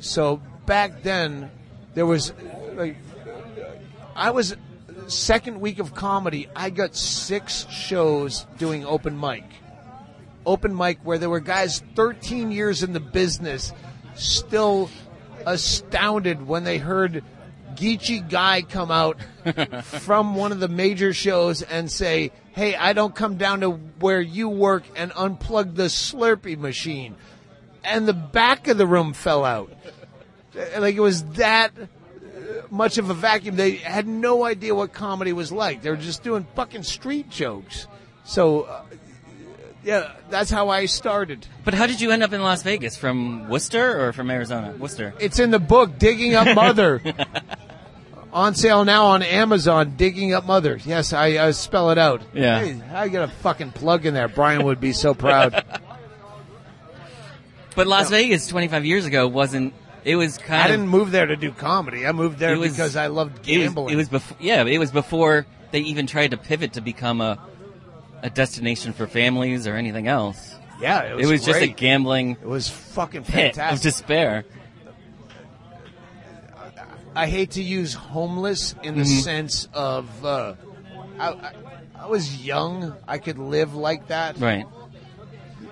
So 0.00 0.42
back 0.66 1.02
then, 1.02 1.50
there 1.94 2.06
was 2.06 2.32
like 2.74 2.96
I 4.14 4.30
was 4.30 4.56
second 5.06 5.60
week 5.60 5.78
of 5.78 5.94
comedy. 5.94 6.48
I 6.54 6.70
got 6.70 6.94
six 6.94 7.66
shows 7.70 8.46
doing 8.58 8.84
open 8.84 9.18
mic. 9.18 9.44
Open 10.46 10.76
mic 10.76 10.98
where 11.02 11.18
there 11.18 11.30
were 11.30 11.40
guys 11.40 11.82
13 11.94 12.50
years 12.50 12.82
in 12.82 12.92
the 12.92 13.00
business 13.00 13.72
still 14.14 14.90
astounded 15.46 16.46
when 16.46 16.64
they 16.64 16.78
heard 16.78 17.22
Geechy 17.74 18.28
Guy 18.28 18.62
come 18.62 18.90
out 18.90 19.18
from 19.84 20.34
one 20.34 20.52
of 20.52 20.60
the 20.60 20.68
major 20.68 21.12
shows 21.12 21.62
and 21.62 21.90
say, 21.90 22.32
Hey, 22.52 22.74
I 22.74 22.92
don't 22.92 23.14
come 23.14 23.36
down 23.36 23.60
to 23.60 23.70
where 23.70 24.20
you 24.20 24.48
work 24.48 24.84
and 24.96 25.12
unplug 25.12 25.76
the 25.76 25.84
Slurpee 25.84 26.58
machine. 26.58 27.14
And 27.88 28.06
the 28.06 28.12
back 28.12 28.68
of 28.68 28.78
the 28.78 28.86
room 28.86 29.12
fell 29.12 29.44
out. 29.44 29.72
Like 30.78 30.94
it 30.94 31.00
was 31.00 31.24
that 31.34 31.72
much 32.70 32.98
of 32.98 33.10
a 33.10 33.14
vacuum. 33.14 33.56
They 33.56 33.76
had 33.76 34.06
no 34.06 34.44
idea 34.44 34.74
what 34.74 34.92
comedy 34.92 35.32
was 35.32 35.52
like. 35.52 35.82
They 35.82 35.90
were 35.90 35.96
just 35.96 36.22
doing 36.22 36.46
fucking 36.54 36.82
street 36.82 37.30
jokes. 37.30 37.86
So, 38.24 38.62
uh, 38.62 38.82
yeah, 39.84 40.12
that's 40.30 40.50
how 40.50 40.68
I 40.68 40.86
started. 40.86 41.46
But 41.64 41.74
how 41.74 41.86
did 41.86 42.00
you 42.00 42.10
end 42.10 42.22
up 42.22 42.32
in 42.32 42.42
Las 42.42 42.62
Vegas? 42.62 42.96
From 42.96 43.48
Worcester 43.48 44.06
or 44.06 44.12
from 44.12 44.30
Arizona? 44.30 44.74
Worcester. 44.78 45.14
It's 45.18 45.38
in 45.38 45.50
the 45.50 45.58
book, 45.58 45.98
Digging 45.98 46.34
Up 46.34 46.54
Mother. 46.54 47.00
on 48.32 48.54
sale 48.54 48.84
now 48.84 49.06
on 49.06 49.22
Amazon, 49.22 49.94
Digging 49.96 50.34
Up 50.34 50.44
Mother. 50.44 50.78
Yes, 50.84 51.12
I, 51.12 51.46
I 51.46 51.50
spell 51.52 51.90
it 51.90 51.98
out. 51.98 52.22
Yeah. 52.34 52.60
Hey, 52.60 52.82
I 52.92 53.08
got 53.08 53.28
a 53.28 53.32
fucking 53.32 53.72
plug 53.72 54.06
in 54.06 54.14
there. 54.14 54.28
Brian 54.28 54.64
would 54.64 54.80
be 54.80 54.92
so 54.92 55.14
proud. 55.14 55.64
But 57.78 57.86
Las 57.86 58.10
Vegas 58.10 58.48
25 58.48 58.84
years 58.84 59.06
ago 59.06 59.28
wasn't. 59.28 59.72
It 60.04 60.16
was 60.16 60.36
kind 60.36 60.62
I 60.62 60.64
of. 60.66 60.70
didn't 60.72 60.88
move 60.88 61.12
there 61.12 61.26
to 61.26 61.36
do 61.36 61.52
comedy. 61.52 62.04
I 62.04 62.10
moved 62.10 62.40
there 62.40 62.58
was- 62.58 62.72
because 62.72 62.96
I 62.96 63.06
loved 63.06 63.48
it 63.48 63.58
was, 63.58 63.66
gambling. 63.68 63.92
it 63.94 63.96
was 63.96 64.08
before. 64.08 64.36
Yeah, 64.40 64.64
it 64.64 64.78
was 64.78 64.90
before 64.90 65.46
they 65.70 65.78
even 65.80 66.08
tried 66.08 66.32
to 66.32 66.36
pivot 66.36 66.72
to 66.72 66.80
become 66.80 67.20
a 67.20 67.38
a 68.20 68.30
destination 68.30 68.92
for 68.92 69.06
families 69.06 69.68
or 69.68 69.76
anything 69.76 70.08
else. 70.08 70.56
yeah, 70.80 71.02
it 71.02 71.12
It 71.12 71.16
was, 71.18 71.30
was, 71.30 71.44
just 71.44 71.60
a 71.62 71.68
gambling 71.68 72.32
It 72.32 72.48
was 72.48 72.68
fucking 72.68 73.22
pit 73.22 73.56
of 73.60 73.80
despair. 73.80 74.44
I 77.14 77.26
hate 77.28 77.52
to 77.52 77.62
use 77.62 77.94
homeless 77.94 78.74
in 78.82 78.96
the 78.96 79.02
Mm-hmm. 79.04 79.20
sense 79.20 79.68
of 79.72 80.24
uh, 80.24 80.54
I, 81.20 81.28
I, 81.28 81.52
I 82.00 82.06
was 82.06 82.44
young. 82.44 82.96
I 83.06 83.18
could 83.18 83.38
live 83.38 83.76
like 83.76 84.08
that, 84.08 84.38
Right. 84.38 84.66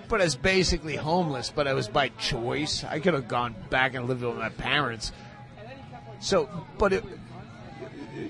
But 0.09 0.21
as 0.21 0.35
basically 0.37 0.97
homeless. 0.97 1.53
But 1.55 1.67
I 1.69 1.75
was 1.75 1.89
by 1.89 2.09
choice. 2.11 2.85
I 2.85 3.01
could 3.01 3.15
have 3.15 3.29
gone 3.29 3.55
back 3.71 3.95
and 3.95 4.07
lived 4.09 4.23
with 4.23 4.37
my 4.37 4.49
parents. 4.49 5.13
So, 6.21 6.49
but 6.79 6.93
it, 6.93 7.05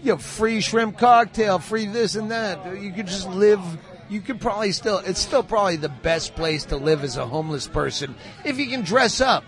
you 0.02 0.12
know, 0.12 0.16
free 0.18 0.60
shrimp 0.60 0.98
cocktail, 0.98 1.58
free 1.58 1.86
this 1.86 2.16
and 2.16 2.30
that. 2.30 2.80
You 2.80 2.92
could 2.92 3.06
just 3.06 3.28
live. 3.28 3.60
You 4.08 4.20
could 4.20 4.40
probably 4.40 4.72
still. 4.72 4.98
It's 4.98 5.20
still 5.20 5.42
probably 5.42 5.76
the 5.76 5.88
best 5.88 6.34
place 6.34 6.64
to 6.66 6.76
live 6.76 7.04
as 7.04 7.16
a 7.16 7.26
homeless 7.26 7.66
person 7.68 8.14
if 8.44 8.58
you 8.58 8.66
can 8.66 8.82
dress 8.82 9.20
up. 9.20 9.44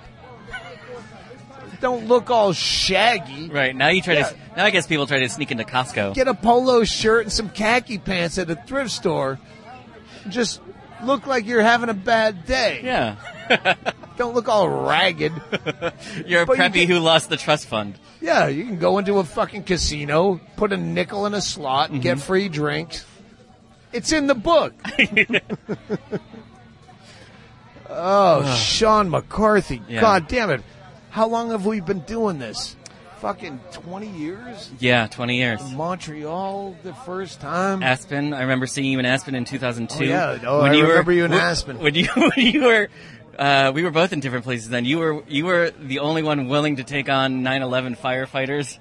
Don't 1.81 2.09
look 2.09 2.29
all 2.31 2.53
shaggy. 2.53 3.49
Right. 3.49 3.75
Now 3.75 3.89
you 3.89 4.03
try 4.03 4.15
Yeah. 4.15 4.29
to. 4.31 4.37
Now 4.57 4.65
I 4.65 4.71
guess 4.71 4.87
people 4.89 5.07
try 5.07 5.21
to 5.21 5.29
sneak 5.29 5.53
into 5.53 5.63
Costco. 5.63 6.15
get 6.15 6.27
a 6.27 6.35
polo 6.35 6.83
shirt 6.83 7.23
and 7.27 7.33
some 7.33 7.49
khaki 7.51 7.99
pants 7.99 8.37
at 8.39 8.51
a 8.51 8.57
thrift 8.57 8.91
store. 8.91 9.39
Just 10.29 10.61
look 11.05 11.27
like 11.27 11.47
you're 11.47 11.63
having 11.63 11.89
a 11.89 11.95
bad 11.95 12.45
day. 12.47 12.81
yeah. 12.85 13.17
Don't 14.19 14.35
look 14.35 14.49
all 14.49 14.69
ragged. 14.69 15.33
You're 16.27 16.43
a 16.43 16.47
But 16.47 16.59
you 16.59 16.65
preppy 16.65 16.87
who 16.89 16.99
lost 16.99 17.29
the 17.31 17.37
trust 17.37 17.67
fund. 17.67 17.97
Yeah, 18.21 18.49
you 18.49 18.65
can 18.65 18.81
go 18.81 18.99
into 18.99 19.19
a 19.19 19.25
fucking 19.25 19.63
casino, 19.63 20.41
put 20.57 20.73
a 20.73 20.77
nickel 20.77 21.25
in 21.27 21.35
a 21.35 21.41
slot, 21.41 21.91
and 21.91 22.01
Mm-hmm. 22.01 22.03
get 22.03 22.19
free 22.21 22.49
drinks. 22.49 23.07
It's 23.93 24.11
in 24.11 24.27
the 24.27 24.35
book. 24.35 24.75
oh, 27.89 28.55
Sean 28.57 29.11
McCarthy. 29.11 29.83
Yeah. 29.89 30.01
God 30.01 30.29
damn 30.29 30.51
it. 30.51 30.63
How 31.11 31.29
long 31.29 31.51
have 31.51 31.65
we 31.65 31.81
been 31.81 32.01
doing 32.01 32.39
this? 32.39 32.77
Fucking 33.21 33.61
20 33.73 34.07
years? 34.11 34.71
Yeah, 34.79 35.09
20 35.09 35.37
years. 35.39 35.61
Montreal 35.73 36.77
the 36.85 36.95
first 36.95 37.41
time? 37.41 37.83
Aspen. 37.83 38.33
I 38.33 38.43
remember 38.43 38.67
seeing 38.67 38.93
you 38.93 38.99
in 39.01 39.07
Aspen 39.07 39.35
in 39.35 39.45
2002. 39.45 40.05
Oh, 40.05 40.07
yeah. 40.07 40.39
Oh, 40.47 40.61
I 40.61 40.71
remember 40.71 41.11
you 41.13 41.25
in 41.25 41.33
when- 41.33 41.41
Aspen. 41.41 41.79
When 41.81 41.95
you 41.97 42.07
when 42.15 42.31
you 42.47 42.63
were, 42.63 42.89
uh, 43.37 43.73
we 43.75 43.83
were 43.83 43.91
both 43.91 44.13
in 44.13 44.21
different 44.21 44.45
places. 44.45 44.69
Then 44.69 44.85
you 44.85 44.99
were 44.99 45.25
you 45.27 45.47
were 45.47 45.71
the 45.71 45.99
only 45.99 46.23
one 46.23 46.47
willing 46.49 46.77
to 46.77 46.85
take 46.85 47.09
on 47.09 47.43
9/11 47.43 47.99
firefighters. 47.99 48.79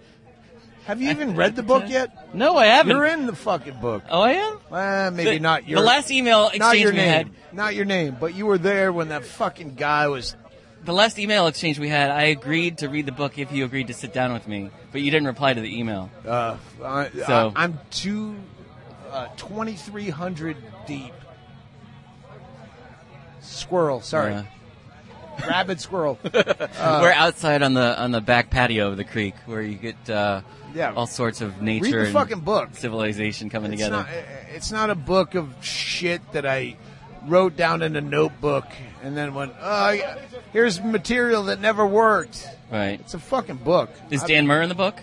Have 0.86 1.01
you 1.01 1.10
even 1.10 1.36
read 1.36 1.56
the 1.56 1.63
book 1.63 1.86
yet? 1.88 2.34
No, 2.36 2.56
I 2.58 2.67
haven't. 2.67 2.96
You're 2.96 3.06
in 3.06 3.25
the 3.25 3.36
fucking 3.36 3.82
book. 3.82 4.03
Oh, 4.10 4.22
I 4.22 4.34
am. 4.34 4.60
Uh, 4.72 5.12
maybe 5.13 5.32
The- 5.32 5.39
not 5.39 5.67
your 5.67 5.79
the 5.79 5.86
last 5.86 6.12
email 6.12 6.46
exchange 6.46 6.60
not 6.62 6.79
your 6.79 6.94
name, 6.94 7.08
had. 7.10 7.29
not 7.53 7.74
your 7.75 7.86
name, 7.86 8.17
but 8.20 8.36
you 8.36 8.46
were 8.46 8.60
there 8.60 8.94
when 8.94 9.10
that 9.10 9.25
fucking 9.25 9.74
guy 9.75 10.08
was. 10.10 10.36
The 10.88 10.94
last 10.94 11.20
email 11.20 11.48
exchange 11.48 11.79
we 11.79 11.89
had, 11.89 12.10
I 12.12 12.22
agreed 12.27 12.77
to 12.77 12.88
read 12.88 13.08
the 13.08 13.12
book 13.12 13.38
if 13.38 13.51
you 13.51 13.65
agreed 13.65 13.88
to 13.88 13.94
sit 13.94 14.13
down 14.13 14.32
with 14.32 14.48
me, 14.48 14.70
but 14.94 15.01
you 15.01 15.12
didn't 15.12 15.27
reply 15.27 15.53
to 15.53 15.60
the 15.60 15.77
email. 15.77 16.10
Uh, 16.25 16.56
I, 16.82 17.10
So- 17.10 17.51
I, 17.53 17.65
am 17.65 17.77
two, 17.91 18.38
uh, 19.12 19.27
twenty 19.36 19.74
three 19.74 20.10
hundred 20.10 20.56
deep. 20.88 21.13
Squirrel, 23.41 24.00
sorry, 24.00 24.34
Uh, 24.36 24.44
rabid 25.46 25.82
squirrel. 25.82 26.17
we're 26.34 27.12
outside 27.12 27.63
on 27.63 27.74
the 27.74 28.00
on 28.01 28.12
the 28.12 28.22
back 28.22 28.50
patio 28.50 28.88
of 28.89 28.96
the 28.96 29.03
creek 29.03 29.36
where 29.46 29.62
you 29.62 29.75
get 29.75 30.10
uh, 30.10 30.39
Yeah. 30.74 30.94
all 30.94 31.06
sorts 31.06 31.41
of 31.41 31.62
nature 31.62 31.84
Read 31.84 31.94
the 31.96 32.00
and 32.06 32.13
fucking 32.13 32.39
book. 32.39 32.70
civilization 32.72 33.50
coming 33.50 33.74
It's 33.74 33.82
together. 33.82 34.03
not, 34.03 34.10
it's 34.56 34.72
not 34.72 34.89
a 34.89 34.96
book 34.96 35.36
of 35.36 35.53
shit 35.60 36.22
that 36.32 36.46
I 36.46 36.77
wrote 37.27 37.58
down 37.58 37.82
in 37.82 37.98
a 37.98 38.01
notebook 38.01 38.63
and 39.04 39.16
then 39.16 39.34
went, 39.34 39.54
oh, 39.62 39.89
yeah, 39.92 40.20
here's 40.54 40.82
material 40.82 41.44
that 41.44 41.60
never 41.60 41.86
worked. 41.86 42.48
right. 42.72 43.00
It's 43.00 43.13
a 43.13 43.20
fucking 43.20 43.58
book. 43.58 43.89
Is 44.10 44.24
Dan 44.24 44.48
Murr 44.48 44.62
in 44.62 44.70
the 44.70 44.75
book? 44.75 44.96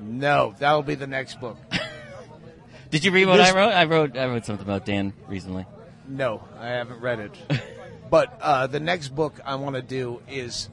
No, 0.00 0.54
that'll 0.58 0.82
be 0.82 0.94
the 0.94 1.06
next 1.06 1.40
book. 1.40 1.56
Did 2.90 3.04
you 3.04 3.10
read 3.10 3.26
what 3.26 3.38
This- 3.38 3.50
I 3.50 3.56
wrote? 3.56 3.72
I 3.72 3.84
wrote 3.84 4.16
I 4.16 4.26
wrote 4.26 4.44
something 4.44 4.64
about 4.64 4.84
Dan 4.84 5.12
recently. 5.28 5.66
No, 6.06 6.42
I 6.60 6.68
haven't 6.68 7.00
read 7.00 7.18
it. 7.20 7.34
but 8.10 8.38
uh, 8.40 8.66
the 8.66 8.80
next 8.80 9.08
book 9.08 9.40
I 9.44 9.54
want 9.56 9.76
to 9.76 9.82
do 9.82 10.20
is 10.28 10.68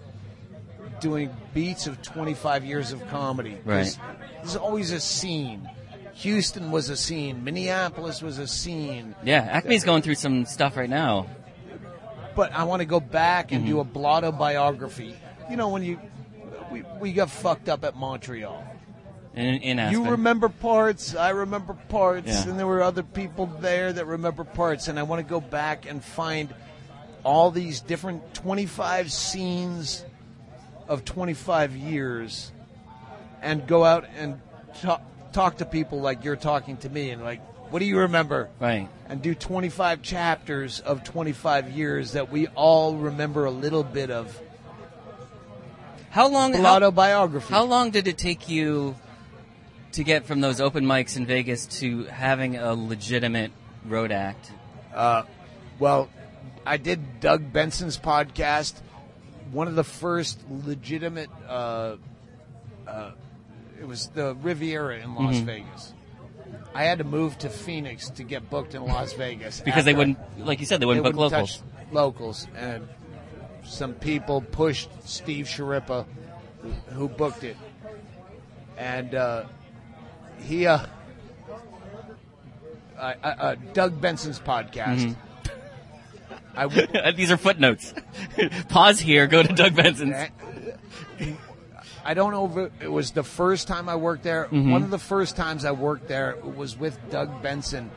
doing 1.00 1.32
beats 1.53 1.88
of 1.88 2.01
25 2.01 2.65
years 2.65 2.91
of 2.91 3.08
comedy. 3.08 3.58
There's, 3.65 3.98
there's 4.41 4.56
always 4.58 4.91
a 4.91 5.00
scene. 5.00 5.68
Houston 6.15 6.70
was 6.72 6.89
a 6.89 6.98
scene. 6.98 7.44
Minneapolis 7.44 8.22
was 8.22 8.38
a 8.38 8.46
scene. 8.48 9.15
Yeah, 9.24 9.48
Acme's 9.50 9.84
going 9.84 10.01
through 10.03 10.15
some 10.15 10.46
stuff 10.46 10.77
right 10.77 10.89
now. 10.89 11.27
But 12.41 12.53
I 12.53 12.63
want 12.63 12.79
to 12.79 12.88
go 12.88 13.00
back 13.00 13.51
and 13.51 13.67
do 13.67 13.74
Mm-hmm. 13.74 13.81
a 13.81 13.83
blotto 13.83 14.31
biography. 14.31 15.15
You 15.48 15.57
know, 15.57 15.69
when 15.69 15.83
you 15.83 16.00
we, 16.71 16.81
we 17.00 17.13
got 17.13 17.29
fucked 17.29 17.69
up 17.69 17.83
at 17.86 17.95
Montreal. 17.95 18.65
In, 19.36 19.62
in. 19.62 19.91
You 19.91 20.10
remember 20.10 20.50
parts, 20.50 21.15
I 21.15 21.29
remember 21.29 21.75
parts, 21.89 22.27
Yeah. 22.27 22.50
and 22.50 22.57
there 22.57 22.65
were 22.65 22.81
other 22.81 23.03
people 23.03 23.45
there 23.45 23.93
that 23.93 24.07
remember 24.07 24.43
parts. 24.43 24.88
And 24.88 24.98
I 24.98 25.03
want 25.03 25.19
to 25.19 25.29
go 25.29 25.39
back 25.39 25.86
and 25.86 26.03
find 26.03 26.51
all 27.24 27.51
these 27.51 27.79
different 27.79 28.33
25 28.33 29.12
scenes 29.12 30.03
of 30.88 31.05
25 31.05 31.75
years 31.75 32.51
and 33.43 33.67
go 33.67 33.86
out 33.86 34.05
and 34.17 34.41
talk, 34.81 35.03
talk 35.31 35.57
to 35.57 35.65
people 35.65 36.01
like 36.01 36.24
you're 36.25 36.36
talking 36.36 36.77
to 36.77 36.89
me 36.89 37.12
and 37.12 37.24
like, 37.24 37.41
what 37.72 37.80
do 37.80 37.86
you 37.86 38.00
remember? 38.00 38.50
Right. 38.60 38.88
And 39.10 39.22
do 39.22 39.34
25 39.34 40.01
chapters 40.01 40.80
of 40.82 41.04
25 41.04 41.72
years 41.72 42.12
that 42.13 42.32
we 42.32 42.48
all 42.48 42.96
remember 42.98 43.46
a 43.46 43.51
little 43.51 43.84
bit 43.84 44.12
of. 44.12 44.40
How 46.10 46.28
long? 46.28 46.54
How, 46.54 46.75
Autobiography. 46.75 47.54
how 47.54 47.63
long 47.63 47.90
did 47.92 48.08
it 48.08 48.18
take 48.18 48.50
you 48.50 48.96
to 49.94 50.04
get 50.04 50.25
from 50.25 50.42
those 50.42 50.60
open 50.62 50.86
mics 50.86 51.16
in 51.18 51.25
Vegas 51.25 51.66
to 51.80 52.04
having 52.06 52.58
a 52.58 52.74
legitimate 52.74 53.51
road 53.86 54.12
act? 54.12 54.51
Well, 55.80 56.10
I 56.66 56.78
did 56.78 57.20
Doug 57.22 57.51
Benson's 57.51 57.98
podcast. 57.98 58.74
One 59.51 59.68
of 59.68 59.75
the 59.75 59.84
first 59.84 60.40
legitimate. 60.50 61.30
Uh, 61.48 61.96
uh, 62.88 63.12
it 63.80 63.88
was 63.88 64.08
the 64.10 64.36
Riviera 64.36 65.00
in 65.00 65.16
Las 65.16 65.36
Mm-hmm. 65.38 65.46
Vegas. 65.46 65.94
I 66.74 66.84
had 66.86 67.00
to 67.00 67.04
move 67.04 67.38
to 67.40 67.50
Phoenix 67.50 68.10
to 68.12 68.24
get 68.24 68.50
booked 68.50 68.75
in 68.75 68.86
Las 68.86 69.13
Vegas 69.13 69.60
Because 69.62 69.84
they 69.86 69.94
wouldn't, 69.94 70.18
like 70.46 70.60
you 70.60 70.66
said, 70.66 70.80
they 70.80 70.86
they 70.86 70.88
wouldn't 70.88 71.04
book 71.16 71.16
wouldn't 71.16 71.34
locals. 71.34 71.63
locals, 71.92 72.48
and 72.56 72.88
some 73.63 73.94
people 73.94 74.42
pushed 74.42 74.90
Steve 75.08 75.46
Schirripa, 75.48 76.06
who, 76.94 77.08
booked 77.10 77.44
it, 77.44 77.58
and 78.78 79.13
uh, 79.16 79.44
he. 80.44 80.66
Uh, 80.66 80.86
uh, 82.98 83.56
Doug 83.74 84.00
Benson's 84.00 84.40
podcast. 84.40 85.16
I 86.56 86.63
w- 86.68 86.88
These 87.16 87.32
are 87.32 87.38
footnotes. 87.38 87.94
Pause 88.70 89.00
here. 89.00 89.25
Go 89.28 89.42
to 89.42 89.54
Doug 89.54 89.75
Benson's. 89.75 90.30
I 92.03 92.13
don't 92.13 92.31
know 92.31 92.46
if 92.46 92.58
it, 92.58 92.86
it 92.86 92.91
was 92.91 93.12
the 93.12 93.24
first 93.24 93.67
time 93.67 93.88
I 93.88 93.96
worked 93.96 94.24
there. 94.24 94.46
Mm-hmm. 94.46 94.72
One 94.72 94.84
of 94.84 94.89
the 94.89 95.00
first 95.00 95.36
times 95.36 95.65
I 95.65 95.72
worked 95.72 96.08
there 96.08 96.38
was 96.43 96.77
with 96.77 96.98
Doug 97.10 97.41
Benson, 97.41 97.91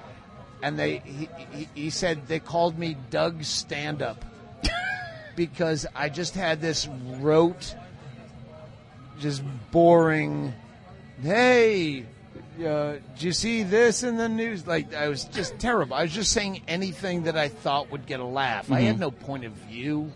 and 0.62 0.78
they 0.78 0.98
he, 0.98 1.28
he, 1.52 1.68
he 1.74 1.90
said 1.90 2.26
they 2.26 2.40
called 2.40 2.78
me 2.78 2.96
Doug 3.10 3.44
Stand 3.44 4.02
Up. 4.02 4.24
because 5.36 5.86
I 5.94 6.08
just 6.08 6.34
had 6.34 6.60
this 6.60 6.88
rote, 7.18 7.74
just 9.18 9.42
boring. 9.70 10.52
Hey, 11.22 12.06
uh, 12.58 12.92
did 13.14 13.22
you 13.22 13.32
see 13.32 13.62
this 13.62 14.02
in 14.02 14.16
the 14.16 14.28
news? 14.28 14.66
Like 14.66 14.94
I 14.94 15.08
was 15.08 15.24
just 15.24 15.58
terrible. 15.58 15.94
I 15.94 16.02
was 16.02 16.12
just 16.12 16.32
saying 16.32 16.62
anything 16.68 17.24
that 17.24 17.36
I 17.36 17.48
thought 17.48 17.90
would 17.90 18.06
get 18.06 18.20
a 18.20 18.24
laugh. 18.24 18.70
I 18.70 18.80
had 18.82 18.98
no 18.98 19.10
point 19.10 19.44
of 19.44 19.52
view. 19.52 20.12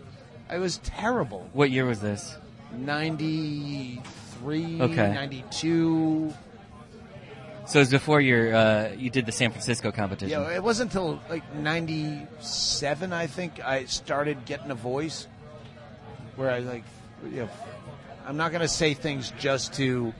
I 0.48 0.58
was 0.58 0.78
terrible. 0.78 1.48
What 1.52 1.70
year 1.70 1.84
was 1.84 2.00
this? 2.00 2.36
93, 2.72 4.82
Okay. 4.82 5.14
92. 5.14 6.34
So 7.66 7.78
it 7.78 7.82
was 7.82 7.90
before 7.90 8.20
your 8.22 8.54
uh, 8.54 8.88
you 8.96 9.10
did 9.10 9.26
the 9.26 9.32
San 9.32 9.50
Francisco 9.50 9.92
competition. 9.92 10.40
Yeah, 10.40 10.56
it 10.56 10.62
wasn't 10.62 10.90
until 10.90 11.20
like 11.28 11.54
97, 11.54 13.12
I 13.12 13.26
think, 13.26 13.60
I 13.62 13.84
started 13.84 14.46
getting 14.46 14.70
a 14.70 14.74
voice 14.74 15.26
where 16.36 16.50
I 16.50 16.60
like, 16.60 16.84
you 17.30 17.42
know, 17.42 17.50
I'm 18.26 18.38
not 18.38 18.52
going 18.52 18.62
to 18.62 18.68
say 18.68 18.94
things 18.94 19.34
just 19.38 19.74
to 19.74 20.14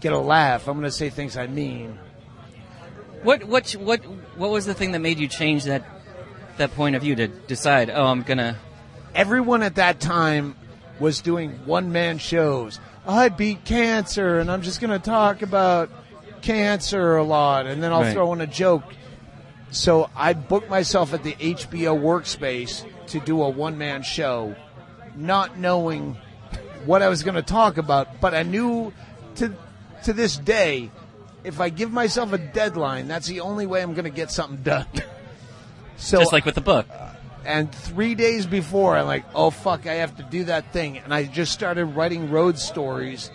get 0.00 0.12
a 0.12 0.18
laugh. 0.18 0.68
I'm 0.68 0.74
going 0.74 0.84
to 0.84 0.92
say 0.92 1.10
things 1.10 1.36
I 1.36 1.48
mean. 1.48 1.98
What 3.24 3.42
what 3.44 3.72
what 3.72 4.00
what 4.36 4.50
was 4.50 4.64
the 4.66 4.74
thing 4.74 4.92
that 4.92 4.98
made 5.00 5.18
you 5.18 5.26
change 5.28 5.64
that 5.64 5.84
that 6.56 6.74
point 6.74 6.96
of 6.96 7.02
view 7.02 7.14
to 7.16 7.28
decide? 7.28 7.90
Oh, 7.90 8.06
I'm 8.06 8.22
gonna. 8.22 8.56
Everyone 9.14 9.62
at 9.62 9.74
that 9.76 10.00
time 10.00 10.56
was 11.02 11.20
doing 11.20 11.50
one 11.66 11.92
man 11.92 12.16
shows. 12.18 12.80
I 13.06 13.28
beat 13.28 13.64
cancer, 13.64 14.38
and 14.38 14.50
I'm 14.50 14.62
just 14.62 14.80
going 14.80 14.92
to 14.92 14.98
talk 14.98 15.42
about 15.42 15.90
cancer 16.40 17.16
a 17.16 17.24
lot, 17.24 17.66
and 17.66 17.82
then 17.82 17.92
I'll 17.92 18.02
Right. 18.02 18.14
throw 18.14 18.32
in 18.32 18.40
a 18.40 18.46
joke. 18.46 18.84
So 19.70 20.08
I 20.16 20.32
booked 20.32 20.70
myself 20.70 21.12
at 21.12 21.22
the 21.24 21.34
HBO 21.40 21.96
workspace 21.98 22.84
to 23.08 23.20
do 23.20 23.42
a 23.42 23.48
one 23.48 23.76
man 23.78 24.02
show, 24.02 24.54
not 25.16 25.58
knowing 25.58 26.16
what 26.84 27.02
I 27.02 27.08
was 27.08 27.22
going 27.22 27.34
to 27.34 27.42
talk 27.42 27.76
about, 27.78 28.20
but 28.20 28.34
I 28.34 28.42
knew 28.44 28.92
to 29.36 29.52
to 30.04 30.12
this 30.12 30.36
day, 30.36 30.90
if 31.44 31.60
I 31.60 31.68
give 31.68 31.92
myself 31.92 32.32
a 32.32 32.38
deadline, 32.38 33.08
that's 33.08 33.26
the 33.28 33.40
only 33.40 33.66
way 33.66 33.82
I'm 33.82 33.94
going 33.94 34.04
to 34.04 34.10
get 34.10 34.30
something 34.30 34.62
done. 34.62 34.86
So 35.96 36.18
Just 36.18 36.32
like 36.32 36.44
with 36.44 36.56
the 36.56 36.60
book. 36.60 36.88
And 37.44 37.72
three 37.72 38.14
days 38.14 38.46
before, 38.46 38.96
I'm 38.96 39.06
like, 39.06 39.24
oh 39.34 39.50
fuck, 39.50 39.86
I 39.86 39.94
have 39.94 40.16
to 40.16 40.22
do 40.22 40.44
that 40.44 40.72
thing, 40.72 40.98
and 40.98 41.12
I 41.12 41.24
just 41.24 41.52
started 41.52 41.86
writing 41.86 42.30
road 42.30 42.58
stories, 42.58 43.30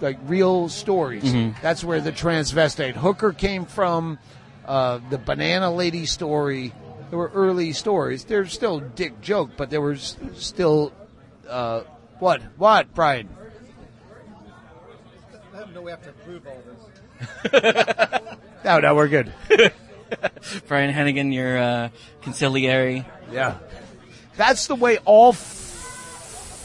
like 0.00 0.18
real 0.26 0.68
stories. 0.68 1.32
That's 1.62 1.84
where 1.84 2.00
the 2.00 2.12
transvestite 2.12 2.94
hooker 2.94 3.32
came 3.32 3.64
from, 3.64 4.18
uh, 4.66 5.00
the 5.10 5.18
banana 5.18 5.70
lady 5.72 6.06
story. 6.06 6.72
There 7.10 7.18
were 7.18 7.30
early 7.34 7.72
stories. 7.72 8.24
They're 8.24 8.46
still 8.46 8.80
dick 8.80 9.20
joke, 9.20 9.50
but 9.56 9.70
there 9.70 9.80
was 9.80 10.16
still, 10.34 10.92
uh, 11.48 11.82
what, 12.18 12.42
what, 12.56 12.94
Brian? 12.94 13.28
I 15.52 15.58
have 15.58 15.72
no 15.74 15.82
way 15.82 15.92
to 15.92 16.12
prove 16.24 16.46
all 16.46 16.62
this. 17.52 18.20
No, 18.64 18.80
no, 18.80 18.94
we're 18.94 19.08
good. 19.08 19.30
Brian 20.68 20.92
Hennigan, 20.94 21.32
your 21.32 21.56
uh, 21.58 21.88
consigliere. 22.22 23.04
Yeah. 23.32 23.58
That's 24.36 24.66
the 24.66 24.74
way 24.74 24.98
all 25.04 25.30
f- 25.30 25.38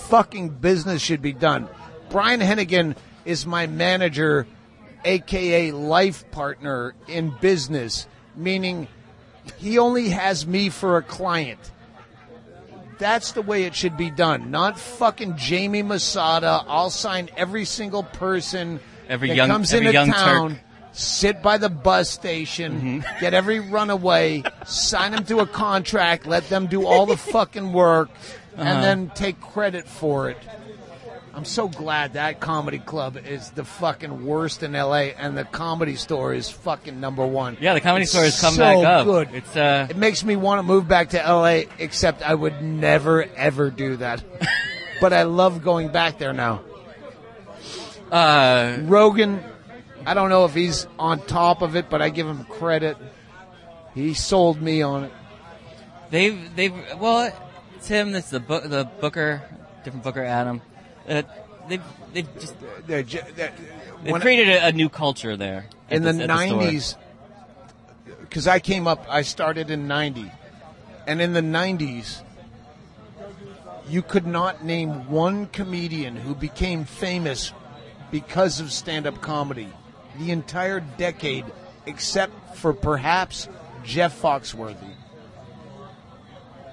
fucking 0.10 0.50
business 0.50 1.02
should 1.02 1.22
be 1.22 1.34
done. 1.34 1.68
Brian 2.10 2.40
Hennigan 2.40 2.96
is 3.26 3.46
my 3.46 3.68
manager, 3.68 4.48
aka 5.06 5.72
life 5.72 6.30
partner 6.32 6.96
in 7.08 7.34
business, 7.42 8.08
meaning 8.36 8.88
he 9.58 9.78
only 9.78 10.10
has 10.10 10.48
me 10.48 10.70
for 10.70 10.98
a 10.98 11.04
client. 11.04 11.60
That's 12.98 13.32
the 13.32 13.42
way 13.42 13.64
it 13.64 13.76
should 13.76 13.96
be 13.96 14.10
done. 14.10 14.52
Not 14.52 14.78
fucking 14.78 15.38
Jamie 15.38 15.84
Masada. 15.84 16.66
I'll 16.68 16.90
sign 16.90 17.30
every 17.38 17.64
single 17.66 18.04
person 18.04 18.80
Every 19.08 19.30
that 19.30 19.36
young- 19.36 19.50
comes 19.50 19.74
every 19.74 19.88
into 19.88 19.94
young 19.94 20.12
town. 20.12 20.50
Turk. 20.56 20.60
Mm-hmm. 20.90 20.98
Sit 20.98 21.42
by 21.44 21.58
the 21.58 21.70
bus 21.70 22.10
station, 22.10 23.04
get 23.22 23.34
every 23.34 23.60
runaway, 23.60 24.44
sign 24.66 25.12
them 25.12 25.24
to 25.26 25.40
a 25.40 25.46
contract, 25.48 26.26
let 26.26 26.50
them 26.50 26.68
do 26.68 26.86
all 26.86 27.06
the 27.06 27.16
fucking 27.18 27.72
work, 27.74 28.10
Uh-huh. 28.58 28.64
and 28.64 28.84
then 28.84 29.12
take 29.16 29.40
credit 29.40 29.88
for 29.88 30.30
it. 30.30 30.38
I'm 31.34 31.46
so 31.46 31.70
glad 31.70 32.14
that 32.14 32.40
comedy 32.42 32.80
club 32.80 33.16
is 33.16 33.52
the 33.52 33.64
fucking 33.64 34.26
worst 34.26 34.62
in 34.64 34.74
LA, 34.74 35.14
and 35.16 35.38
the 35.38 35.46
comedy 35.46 35.96
store 35.96 36.34
is 36.34 36.50
fucking 36.50 37.00
number 37.00 37.26
one. 37.26 37.56
Yeah, 37.62 37.76
the 37.76 37.82
comedy 37.82 38.04
It's 38.04 38.12
store 38.12 38.24
has 38.26 38.42
come 38.42 38.56
so 38.56 38.62
back 38.82 38.86
up. 38.86 39.06
Good. 39.06 39.30
It's 39.36 39.56
uh, 39.56 39.88
It 39.90 39.96
makes 39.96 40.26
me 40.26 40.36
want 40.36 40.60
to 40.60 40.64
move 40.64 40.88
back 40.88 41.12
to 41.12 41.18
LA, 41.18 41.62
except 41.78 42.24
I 42.24 42.34
would 42.34 42.62
never 42.62 43.24
ever 43.38 43.70
do 43.70 43.96
that. 43.98 44.22
but 45.02 45.14
I 45.14 45.24
love 45.24 45.64
going 45.64 45.90
back 45.90 46.18
there 46.18 46.34
now. 46.34 46.62
uh, 48.12 48.78
Rogan, 48.82 49.42
I 50.10 50.16
don't 50.16 50.30
know 50.32 50.46
if 50.46 50.56
he's 50.56 50.88
on 50.98 51.20
top 51.28 51.62
of 51.62 51.76
it, 51.76 51.88
but 51.88 52.02
I 52.02 52.10
give 52.10 52.26
him 52.26 52.44
credit. 52.46 52.98
He 53.94 54.16
sold 54.16 54.60
me 54.60 54.82
on 54.82 55.04
it. 55.04 55.12
they've 56.10 56.56
they've 56.56 56.74
well, 57.00 57.32
it's 57.76 57.88
him. 57.88 58.12
That's 58.12 58.32
the 58.32 58.40
book, 58.40 58.64
the 58.64 58.86
Booker, 59.00 59.44
different 59.84 60.04
Booker, 60.04 60.24
Adam. 60.24 60.64
Uh, 61.08 61.22
they've 61.68 61.84
they've 62.12 62.40
just 62.40 62.56
They're 62.88 63.04
ju- 63.04 63.22
they're- 63.36 63.54
they've 64.04 64.20
created 64.20 64.50
a, 64.50 64.70
a 64.70 64.72
new 64.72 64.90
culture 64.90 65.38
there 65.38 65.68
in 65.92 66.02
the, 66.02 66.10
90s 66.14 66.96
because 68.22 68.48
i 68.48 68.60
came 68.60 68.88
up 68.88 69.06
i 69.10 69.22
started 69.22 69.70
in 69.70 69.88
90 69.88 70.32
and 71.06 71.22
in 71.22 71.34
the 71.34 71.42
90s 71.42 72.22
you 73.90 74.02
could 74.02 74.26
not 74.26 74.64
name 74.64 75.10
one 75.10 75.48
comedian 75.48 76.16
who 76.16 76.34
became 76.34 76.86
famous 76.86 77.52
because 78.12 78.60
of 78.60 78.72
stand-up 78.72 79.20
comedy 79.22 79.68
the 80.20 80.32
entire 80.32 80.80
decade 80.80 81.46
except 81.86 82.58
for 82.58 82.74
perhaps 82.74 83.48
jeff 83.84 84.22
foxworthy 84.22 84.94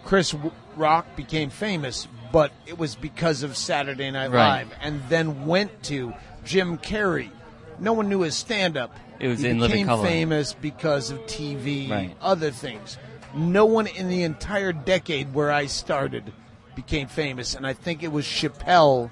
chris 0.05 0.35
rock 0.77 1.07
became 1.17 1.51
famous 1.51 2.07
but 2.33 2.53
it 2.67 2.77
was 2.79 2.95
because 2.97 3.43
of 3.43 3.57
saturday 3.57 4.11
night 4.11 4.31
Right. 4.31 4.59
live 4.65 4.75
and 4.81 5.03
then 5.09 5.47
went 5.47 5.83
to 5.85 6.13
jim 6.45 6.77
carrey 6.79 7.31
no 7.79 7.93
one 7.93 8.09
knew 8.09 8.21
his 8.21 8.35
stand-up 8.37 8.95
It 9.21 9.29
was 9.29 9.41
he 9.41 9.49
in 9.49 9.59
Living 9.61 9.85
became 9.87 10.03
famous 10.03 10.53
because 10.55 11.11
of 11.11 11.19
TV, 11.27 11.91
Right. 11.91 12.15
other 12.23 12.51
things. 12.51 12.97
No 13.35 13.65
one 13.67 13.87
in 13.87 14.09
the 14.09 14.23
entire 14.23 14.73
decade 14.73 15.35
where 15.35 15.51
I 15.53 15.67
started 15.67 16.33
became 16.75 17.07
famous, 17.07 17.55
and 17.55 17.67
I 17.67 17.73
think 17.75 18.03
it 18.03 18.13
was 18.13 18.25
Chappelle 18.27 19.11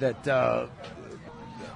that. 0.00 0.26
Uh, 0.26 0.66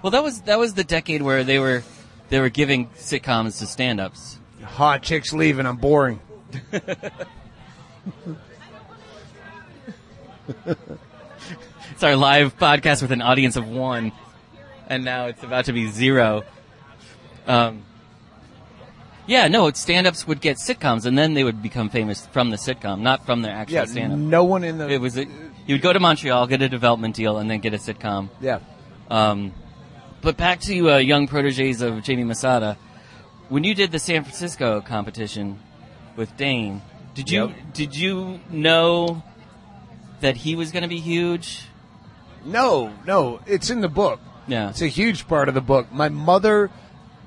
Well, 0.06 0.12
that 0.12 0.22
was 0.22 0.42
that 0.42 0.56
was 0.60 0.74
the 0.74 0.84
decade 0.84 1.20
where 1.20 1.42
they 1.42 1.58
were 1.58 1.82
they 2.28 2.38
were 2.38 2.48
giving 2.48 2.90
sitcoms 2.90 3.58
to 3.58 3.66
stand-ups. 3.66 4.38
Hot 4.62 5.02
chicks 5.02 5.32
leaving. 5.32 5.66
I'm 5.66 5.78
boring. 5.78 6.20
It's 11.90 12.04
our 12.04 12.14
live 12.14 12.56
podcast 12.56 13.02
with 13.02 13.10
an 13.10 13.20
audience 13.20 13.56
of 13.56 13.68
one, 13.68 14.12
and 14.88 15.04
now 15.04 15.26
it's 15.26 15.42
about 15.42 15.64
to 15.64 15.72
be 15.72 15.88
zero. 15.88 16.44
Um, 17.48 17.82
yeah, 19.26 19.48
no, 19.48 19.68
stand-ups 19.72 20.24
would 20.28 20.40
get 20.40 20.58
sitcoms, 20.58 21.04
and 21.04 21.18
then 21.18 21.34
they 21.34 21.42
would 21.42 21.64
become 21.64 21.88
famous 21.90 22.26
from 22.28 22.50
the 22.50 22.56
sitcom, 22.58 23.00
not 23.00 23.26
from 23.26 23.42
their 23.42 23.52
actual 23.56 23.74
Yeah, 23.74 23.84
stand-up. 23.86 24.20
no 24.20 24.44
one 24.44 24.62
in 24.62 24.78
the. 24.78 24.88
It 24.88 25.00
was 25.00 25.16
a, 25.18 25.24
you 25.66 25.74
would 25.74 25.82
go 25.82 25.92
to 25.92 25.98
Montreal, 25.98 26.46
get 26.46 26.62
a 26.62 26.68
development 26.68 27.16
deal, 27.16 27.38
and 27.38 27.50
then 27.50 27.58
get 27.58 27.74
a 27.74 27.78
sitcom. 27.78 28.28
yeah. 28.40 28.60
Um, 29.10 29.52
but 30.26 30.36
back 30.36 30.58
to 30.58 30.90
uh, 30.90 30.96
young 30.96 31.28
proteges 31.28 31.80
of 31.80 32.02
Jamie 32.02 32.24
Masada. 32.24 32.76
When 33.48 33.62
you 33.62 33.76
did 33.76 33.92
the 33.92 34.00
San 34.00 34.24
Francisco 34.24 34.80
competition 34.80 35.60
with 36.16 36.36
Dane, 36.36 36.82
did 37.14 37.30
you 37.30 37.46
Yep. 37.46 37.72
did 37.72 37.96
you 37.96 38.40
know 38.50 39.22
that 40.22 40.36
he 40.36 40.56
was 40.56 40.72
going 40.72 40.82
to 40.82 40.88
be 40.88 40.98
huge? 40.98 41.66
No, 42.44 42.92
no, 43.06 43.38
it's 43.46 43.70
in 43.70 43.82
the 43.82 43.88
book. 43.88 44.18
Yeah. 44.48 44.70
It's 44.70 44.82
a 44.82 44.88
huge 44.88 45.28
part 45.28 45.46
of 45.46 45.54
the 45.54 45.60
book. 45.60 45.92
My 45.92 46.08
mother, 46.08 46.72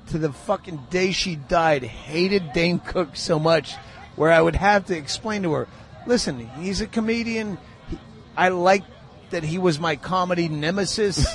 to 0.08 0.18
the 0.18 0.30
fucking 0.30 0.80
day 0.90 1.12
she 1.12 1.36
died, 1.36 1.82
hated 1.82 2.52
Dane 2.52 2.80
Cook 2.80 3.16
so 3.16 3.38
much, 3.38 3.76
where 4.14 4.30
I 4.30 4.42
would 4.42 4.56
have 4.56 4.84
to 4.88 4.94
explain 4.94 5.44
to 5.44 5.52
her, 5.54 5.68
listen, 6.06 6.50
he's 6.60 6.82
a 6.82 6.86
comedian. 6.86 7.56
He, 7.88 7.98
I 8.36 8.50
like 8.50 8.84
that 9.30 9.42
he 9.42 9.56
was 9.56 9.80
my 9.80 9.96
comedy 9.96 10.48
nemesis, 10.48 11.34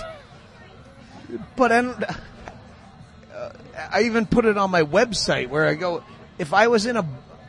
but 1.56 1.72
I 1.72 1.82
don't. 1.82 2.04
Uh, 2.04 3.50
I 3.92 4.04
even 4.04 4.26
put 4.26 4.46
it 4.46 4.58
on 4.58 4.72
my 4.72 4.84
website 4.84 5.50
where 5.50 5.68
I 5.68 5.76
go, 5.76 6.04
if 6.38 6.54
I 6.54 6.68
was 6.68 6.86
in 6.86 6.96
a 6.98 7.06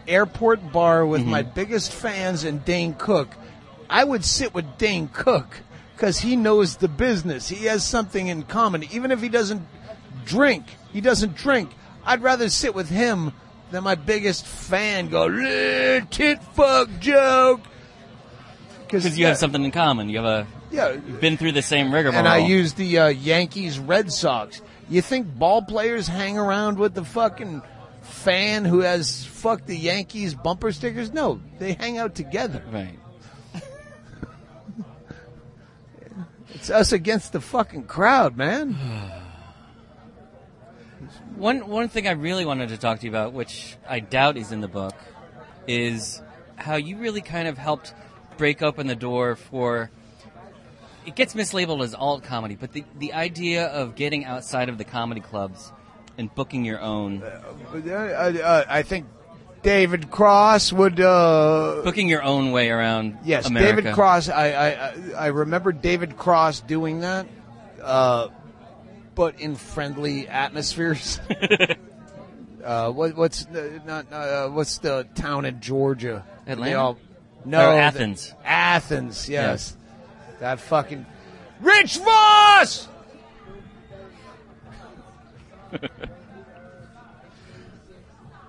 airport 0.08 0.72
bar 0.72 1.06
with 1.06 1.24
my 1.24 1.42
biggest 1.42 1.92
fans 1.92 2.44
and 2.44 2.64
Dane 2.64 2.94
Cook, 2.94 3.28
I 3.88 4.04
would 4.04 4.24
sit 4.24 4.54
with 4.54 4.78
Dane 4.78 5.08
Cook 5.08 5.60
because 5.94 6.18
he 6.18 6.36
knows 6.36 6.76
the 6.76 6.88
business. 6.88 7.48
He 7.48 7.66
has 7.66 7.84
something 7.84 8.28
in 8.28 8.42
common. 8.42 8.84
Even 8.92 9.10
if 9.10 9.20
he 9.20 9.28
doesn't 9.28 9.62
drink, 10.24 10.64
he 10.92 11.00
doesn't 11.00 11.36
drink. 11.36 11.70
I'd 12.04 12.22
rather 12.22 12.48
sit 12.48 12.74
with 12.74 12.88
him 12.88 13.32
than 13.70 13.82
my 13.82 13.94
biggest 13.94 14.46
fan 14.46 15.08
go 15.08 15.24
"Eh, 15.28 16.00
tit 16.10 16.42
fuck 16.54 16.88
joke 17.00 17.60
Because 18.80 19.18
you 19.18 19.26
have 19.26 19.38
something 19.38 19.64
in 19.64 19.72
common. 19.72 20.08
You 20.08 20.18
have 20.18 20.26
a 20.26 20.46
Yeah, 20.70 20.92
you've 20.92 21.20
been 21.20 21.36
through 21.36 21.52
the 21.52 21.62
same 21.62 21.92
rigmarole. 21.92 22.18
and 22.18 22.28
I 22.28 22.38
use 22.38 22.74
the 22.74 22.98
uh, 22.98 23.08
Yankees 23.08 23.78
Red 23.78 24.12
Sox. 24.12 24.60
You 24.88 25.00
think 25.02 25.26
ball 25.38 25.62
players 25.62 26.06
hang 26.06 26.38
around 26.38 26.78
with 26.78 26.94
the 26.94 27.04
fucking 27.04 27.62
fan 28.02 28.64
who 28.64 28.80
has 28.80 29.24
fuck 29.24 29.64
the 29.66 29.76
Yankees 29.76 30.34
bumper 30.34 30.72
stickers? 30.72 31.12
No, 31.12 31.40
they 31.58 31.72
hang 31.74 31.98
out 31.98 32.14
together. 32.14 32.62
right. 32.70 32.98
It's 36.54 36.70
us 36.70 36.92
against 36.92 37.32
the 37.32 37.40
fucking 37.40 37.84
crowd, 37.84 38.36
man. 38.36 38.72
One 41.36 41.66
one 41.68 41.88
thing 41.90 42.08
I 42.08 42.12
really 42.12 42.46
wanted 42.46 42.70
to 42.70 42.78
talk 42.78 43.00
to 43.00 43.04
you 43.04 43.10
about, 43.10 43.34
which 43.34 43.76
I 43.86 44.00
doubt 44.00 44.38
is 44.38 44.52
in 44.52 44.62
the 44.62 44.68
book, 44.68 44.94
is 45.66 46.22
how 46.56 46.76
you 46.76 46.96
really 46.96 47.20
kind 47.20 47.46
of 47.46 47.58
helped 47.58 47.92
break 48.38 48.62
open 48.62 48.86
the 48.86 48.94
door 48.96 49.36
for. 49.36 49.90
It 51.06 51.14
gets 51.14 51.34
mislabeled 51.34 51.82
as 51.84 51.94
alt 51.94 52.24
comedy, 52.24 52.56
but 52.58 52.72
the 52.72 52.84
the 52.98 53.12
idea 53.14 53.66
of 53.66 53.94
getting 53.94 54.24
outside 54.24 54.68
of 54.68 54.76
the 54.78 54.84
comedy 54.84 55.20
clubs 55.20 55.72
and 56.18 56.34
booking 56.34 56.64
your 56.64 56.80
own, 56.80 57.22
Uh, 57.22 57.82
uh, 57.88 58.64
I 58.68 58.82
think 58.82 59.06
David 59.62 60.10
Cross 60.10 60.72
would. 60.72 61.00
Uh, 61.00 61.82
booking 61.84 62.08
your 62.08 62.22
own 62.22 62.50
way 62.52 62.70
around. 62.70 63.18
yes, 63.24 63.46
America. 63.46 63.76
David 63.82 63.94
Cross. 63.94 64.28
I, 64.28 64.50
I 64.52 64.94
I- 65.16 65.26
remember 65.28 65.72
David 65.72 66.16
Cross 66.16 66.60
doing 66.62 67.00
that, 67.00 67.26
uh, 67.82 68.28
but 69.14 69.40
in 69.40 69.54
friendly 69.56 70.26
atmospheres. 70.28 71.20
uh, 72.64 72.90
what, 72.90 73.16
what's 73.16 73.44
the, 73.46 73.80
not 73.86 74.12
uh, 74.12 74.48
what's 74.48 74.78
the 74.78 75.06
town 75.14 75.44
in 75.44 75.60
Georgia? 75.60 76.24
Atlanta? 76.46 76.78
All- 76.78 76.98
no, 77.44 77.68
Or 77.70 77.72
the- 77.74 77.78
Athens. 77.80 78.34
Athens. 78.44 79.28
Yes. 79.28 79.75
That 80.40 80.60
fucking 80.60 81.06
Rich 81.60 81.98
Vos. 81.98 82.88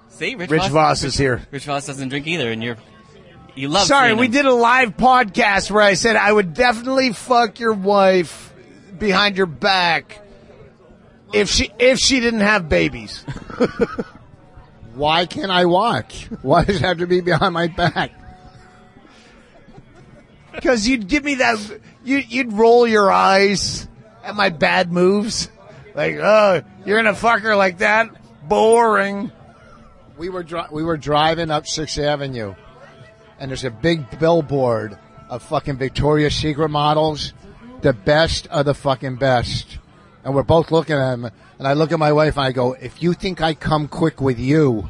See, 0.09 0.35
Rich, 0.35 0.49
Rich 0.49 0.61
Vos, 0.63 0.71
Vos 0.71 1.03
is 1.03 1.17
here. 1.17 1.41
Rich 1.51 1.65
Vos 1.65 1.85
doesn't 1.85 2.09
drink 2.09 2.27
either, 2.27 2.51
and 2.51 2.63
you're 2.63 2.77
you 3.55 3.69
love. 3.69 3.87
Sorry, 3.87 4.13
we 4.13 4.25
him. 4.25 4.31
did 4.31 4.45
a 4.45 4.53
live 4.53 4.97
podcast 4.97 5.71
where 5.71 5.81
I 5.81 5.93
said 5.93 6.15
I 6.15 6.31
would 6.31 6.53
definitely 6.53 7.13
fuck 7.13 7.59
your 7.59 7.73
wife 7.73 8.53
behind 8.97 9.37
your 9.37 9.45
back 9.45 10.21
if 11.33 11.49
she 11.49 11.71
if 11.79 11.99
she 11.99 12.19
didn't 12.19 12.41
have 12.41 12.69
babies. 12.69 13.23
Why 14.95 15.25
can't 15.27 15.51
I 15.51 15.65
watch? 15.65 16.27
Why 16.41 16.63
does 16.63 16.77
it 16.77 16.81
have 16.81 16.97
to 16.99 17.07
be 17.07 17.21
behind 17.21 17.53
my 17.53 17.67
back? 17.67 18.11
Because 20.57 20.87
you'd 20.87 21.07
give 21.07 21.23
me 21.23 21.35
that, 21.35 21.79
you, 22.03 22.17
you'd 22.17 22.51
roll 22.51 22.87
your 22.87 23.11
eyes 23.11 23.87
at 24.23 24.35
my 24.35 24.49
bad 24.49 24.91
moves, 24.91 25.49
like, 25.93 26.15
oh, 26.15 26.63
you're 26.83 26.97
gonna 26.97 27.13
fuck 27.13 27.41
her 27.41 27.55
like 27.55 27.77
that? 27.77 28.09
Boring. 28.49 29.31
We 30.17 30.29
were 30.29 30.41
dri- 30.41 30.65
we 30.71 30.83
were 30.83 30.97
driving 30.97 31.51
up 31.51 31.67
Sixth 31.67 31.99
Avenue, 31.99 32.55
and 33.39 33.51
there's 33.51 33.65
a 33.65 33.69
big 33.69 34.19
billboard 34.19 34.97
of 35.29 35.43
fucking 35.43 35.77
Victoria's 35.77 36.35
Secret 36.35 36.69
models, 36.69 37.33
the 37.81 37.93
best 37.93 38.47
of 38.47 38.65
the 38.65 38.73
fucking 38.73 39.17
best. 39.17 39.77
And 40.23 40.33
we're 40.33 40.41
both 40.41 40.71
looking 40.71 40.95
at 40.95 41.11
them, 41.11 41.29
and 41.59 41.67
I 41.67 41.73
look 41.73 41.91
at 41.91 41.99
my 41.99 42.13
wife 42.13 42.35
and 42.35 42.47
I 42.47 42.51
go, 42.51 42.73
"If 42.73 43.03
you 43.03 43.13
think 43.13 43.41
I 43.41 43.53
come 43.53 43.87
quick 43.87 44.19
with 44.19 44.39
you, 44.39 44.89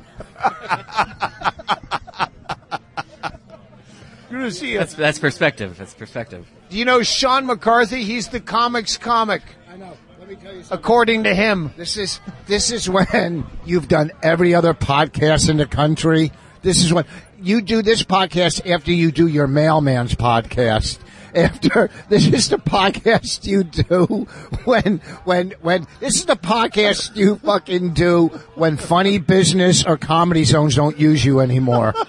You're 4.30 4.40
gonna 4.42 4.52
see 4.52 4.76
That's 4.78 4.94
that's 4.94 5.20
perspective. 5.20 5.78
That's 5.78 5.94
perspective. 5.94 6.46
Do 6.70 6.78
you 6.78 6.86
know 6.86 7.02
Sean 7.04 7.46
McCarthy? 7.46 8.04
He's 8.04 8.28
the 8.28 8.40
comics 8.40 8.98
comic, 8.98 9.42
I 9.72 9.78
know. 9.78 9.94
Let 10.20 10.30
me 10.30 10.36
tell 10.36 10.54
you 10.54 10.64
something. 10.64 10.78
according 10.78 11.24
to 11.24 11.34
him. 11.34 11.72
This 11.78 11.96
is 11.98 12.20
this 12.46 12.72
is 12.72 12.90
when 12.90 13.46
you've 13.66 13.88
done 13.88 14.12
every 14.22 14.54
other 14.54 14.74
podcast 14.74 15.50
in 15.50 15.58
the 15.58 15.66
country. 15.66 16.32
This 16.62 16.84
is 16.84 16.92
when 16.92 17.06
you 17.42 17.62
do 17.62 17.82
this 17.82 18.04
podcast 18.04 18.70
after 18.70 18.92
you 18.92 19.12
do 19.12 19.28
your 19.28 19.48
mailman's 19.48 20.16
podcast. 20.16 21.00
After 21.34 21.90
this 22.10 22.28
is 22.28 22.50
the 22.50 22.58
podcast 22.58 23.46
you 23.46 23.64
do 23.64 24.28
when 24.66 24.98
when 25.24 25.52
when 25.62 25.88
this 26.00 26.16
is 26.16 26.26
the 26.26 26.36
podcast 26.36 27.16
you 27.16 27.36
fucking 27.38 27.94
do 27.94 28.28
when 28.56 28.76
funny 28.76 29.20
business 29.20 29.86
or 29.86 29.98
comedy 29.98 30.44
zones 30.44 30.76
don't 30.76 31.00
use 31.00 31.24
you 31.24 31.40
anymore. 31.40 31.94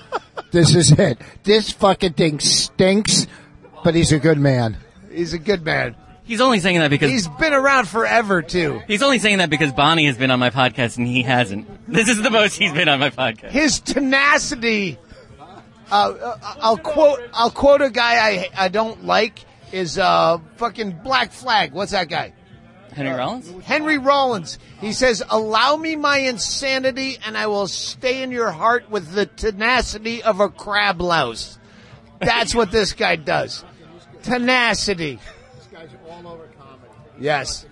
this 0.50 0.74
is 0.74 0.92
it. 0.92 1.18
This 1.44 1.70
fucking 1.72 2.14
thing 2.14 2.40
stinks, 2.40 3.26
but 3.84 3.94
he's 3.94 4.12
a 4.12 4.18
good 4.18 4.38
man. 4.38 4.76
He's 5.10 5.32
a 5.32 5.38
good 5.38 5.64
man. 5.64 5.96
He's 6.24 6.42
only 6.42 6.60
saying 6.60 6.78
that 6.80 6.90
because 6.90 7.10
He's 7.10 7.26
been 7.26 7.54
around 7.54 7.88
forever 7.88 8.42
too. 8.42 8.82
He's 8.86 9.02
only 9.02 9.18
saying 9.18 9.38
that 9.38 9.48
because 9.48 9.72
Bonnie 9.72 10.04
has 10.04 10.18
been 10.18 10.30
on 10.30 10.38
my 10.38 10.50
podcast 10.50 10.98
and 10.98 11.06
he 11.06 11.22
hasn't. 11.22 11.66
This 11.88 12.08
is 12.10 12.20
the 12.20 12.30
most 12.30 12.58
he's 12.58 12.72
been 12.72 12.88
on 12.88 13.00
my 13.00 13.08
podcast. 13.08 13.50
His 13.50 13.80
tenacity. 13.80 14.98
Uh, 15.90 15.94
uh, 15.94 16.38
I'll 16.60 16.76
quote. 16.76 17.20
I'll 17.32 17.50
quote 17.50 17.80
a 17.80 17.88
guy 17.88 18.28
I 18.28 18.48
I 18.56 18.68
don't 18.68 19.06
like 19.06 19.40
is 19.72 19.98
uh 19.98 20.36
fucking 20.56 21.00
Black 21.02 21.32
Flag. 21.32 21.72
What's 21.72 21.92
that 21.92 22.10
guy? 22.10 22.34
Henry 22.98 23.12
uh, 23.12 23.18
Rollins? 23.18 23.64
Henry 23.64 23.98
Rollins. 23.98 24.58
He 24.80 24.92
says, 24.92 25.22
"Allow 25.28 25.76
me 25.76 25.96
my 25.96 26.18
insanity, 26.18 27.18
and 27.24 27.36
I 27.36 27.46
will 27.46 27.68
stay 27.68 28.22
in 28.22 28.30
your 28.30 28.50
heart 28.50 28.90
with 28.90 29.12
the 29.12 29.26
tenacity 29.26 30.22
of 30.22 30.40
a 30.40 30.48
crab 30.48 31.00
louse." 31.00 31.58
That's 32.20 32.54
what 32.54 32.70
this 32.70 32.92
guy 32.92 33.16
does. 33.16 33.64
Tenacity. 34.22 35.18
This 35.54 35.66
guy's 35.66 35.88
are 35.94 36.10
all 36.10 36.32
over 36.32 36.48
comedy. 36.58 36.92
Yes. 37.20 37.66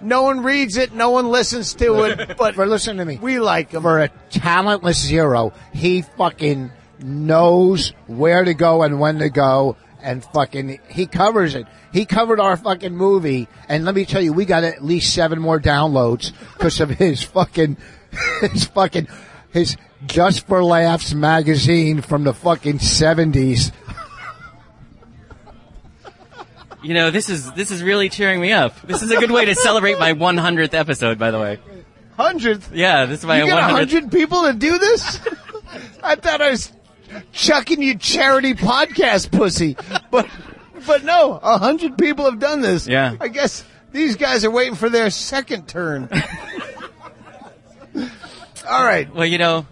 No 0.00 0.22
one 0.22 0.42
reads 0.42 0.76
it. 0.76 0.92
No 0.92 1.10
one 1.10 1.28
listens 1.28 1.74
to 1.74 2.04
it. 2.04 2.36
But 2.38 2.54
for, 2.54 2.66
listen 2.66 2.98
to 2.98 3.04
me. 3.04 3.18
we 3.20 3.40
like 3.40 3.72
him. 3.72 3.82
for 3.82 4.00
a 4.00 4.08
talentless 4.30 5.04
zero, 5.04 5.52
he 5.72 6.02
fucking 6.02 6.70
knows 7.00 7.92
where 8.06 8.44
to 8.44 8.54
go 8.54 8.82
and 8.82 9.00
when 9.00 9.18
to 9.18 9.28
go, 9.30 9.76
and 10.04 10.22
fucking 10.22 10.78
he 10.88 11.06
covers 11.06 11.54
it. 11.54 11.66
He 11.92 12.04
covered 12.04 12.38
our 12.38 12.56
fucking 12.56 12.94
movie, 12.94 13.48
and 13.68 13.84
let 13.84 13.94
me 13.94 14.04
tell 14.04 14.22
you, 14.22 14.32
we 14.32 14.44
got 14.44 14.62
at 14.62 14.84
least 14.84 15.14
seven 15.14 15.40
more 15.40 15.58
downloads 15.58 16.32
because 16.52 16.80
of 16.80 16.90
his 16.90 17.22
fucking, 17.22 17.76
his 18.40 18.64
fucking, 18.66 19.08
his 19.50 19.76
Just 20.06 20.46
for 20.46 20.62
Laughs 20.62 21.14
magazine 21.14 22.02
from 22.02 22.24
the 22.24 22.34
fucking 22.34 22.78
seventies. 22.78 23.72
You 26.82 26.92
know, 26.92 27.10
this 27.10 27.30
is 27.30 27.50
this 27.52 27.70
is 27.70 27.82
really 27.82 28.10
cheering 28.10 28.40
me 28.40 28.52
up. 28.52 28.78
This 28.82 29.02
is 29.02 29.10
a 29.10 29.16
good 29.16 29.30
way 29.30 29.46
to 29.46 29.54
celebrate 29.54 29.98
my 29.98 30.12
100th 30.12 30.74
episode, 30.74 31.18
by 31.18 31.30
the 31.30 31.38
way. 31.40 31.58
Hundredth. 32.18 32.70
Yeah, 32.74 33.06
this 33.06 33.20
is 33.20 33.26
my 33.26 33.40
You 33.42 33.46
got 33.46 33.70
100th. 33.70 33.74
hundred 33.74 34.12
people 34.12 34.42
to 34.42 34.52
do 34.52 34.78
this? 34.78 35.18
I 36.02 36.14
thought 36.16 36.42
I 36.42 36.50
was 36.50 36.70
chucking 37.32 37.82
you 37.82 37.96
charity 37.96 38.54
podcast 38.54 39.30
pussy, 39.30 39.76
but 40.10 40.28
but 40.86 41.04
no, 41.04 41.38
a 41.42 41.58
hundred 41.58 41.96
people 41.98 42.24
have 42.26 42.38
done 42.38 42.60
this. 42.60 42.86
Yeah. 42.86 43.16
I 43.20 43.28
guess 43.28 43.64
these 43.92 44.16
guys 44.16 44.44
are 44.44 44.50
waiting 44.50 44.74
for 44.74 44.88
their 44.90 45.10
second 45.10 45.66
turn. 45.68 46.08
All 48.68 48.84
right. 48.84 49.12
Well, 49.14 49.26
you 49.26 49.38
know, 49.38 49.66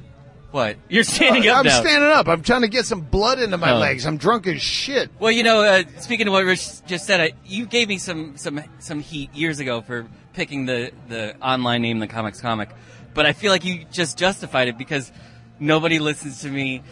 what? 0.50 0.76
You're 0.88 1.02
standing 1.04 1.48
up 1.48 1.58
I'm 1.60 1.64
now. 1.66 1.80
standing 1.80 2.08
up. 2.10 2.28
I'm 2.28 2.42
trying 2.42 2.60
to 2.62 2.68
get 2.68 2.84
some 2.84 3.00
blood 3.00 3.38
into 3.40 3.56
my 3.56 3.72
Oh. 3.72 3.78
legs. 3.78 4.04
I'm 4.06 4.18
drunk 4.18 4.46
as 4.46 4.60
shit. 4.60 5.10
well, 5.18 5.32
you 5.32 5.42
know, 5.42 5.62
uh, 5.62 5.82
speaking 5.98 6.26
of 6.26 6.32
what 6.32 6.44
Rich 6.44 6.84
just 6.86 7.06
said, 7.06 7.20
uh, 7.20 7.34
you 7.46 7.66
gave 7.66 7.88
me 7.88 7.98
some 7.98 8.36
some 8.36 8.60
some 8.78 9.00
heat 9.00 9.34
years 9.34 9.60
ago 9.60 9.80
for 9.80 10.06
picking 10.34 10.66
the 10.66 10.92
the 11.08 11.34
online 11.40 11.82
name, 11.82 11.98
the 12.00 12.06
comics 12.06 12.40
comic, 12.40 12.68
but 13.14 13.24
I 13.26 13.32
feel 13.32 13.50
like 13.50 13.64
you 13.64 13.84
just 13.90 14.18
justified 14.18 14.68
it 14.68 14.76
because 14.78 15.10
nobody 15.58 15.98
listens 15.98 16.42
to 16.42 16.48
me, 16.50 16.82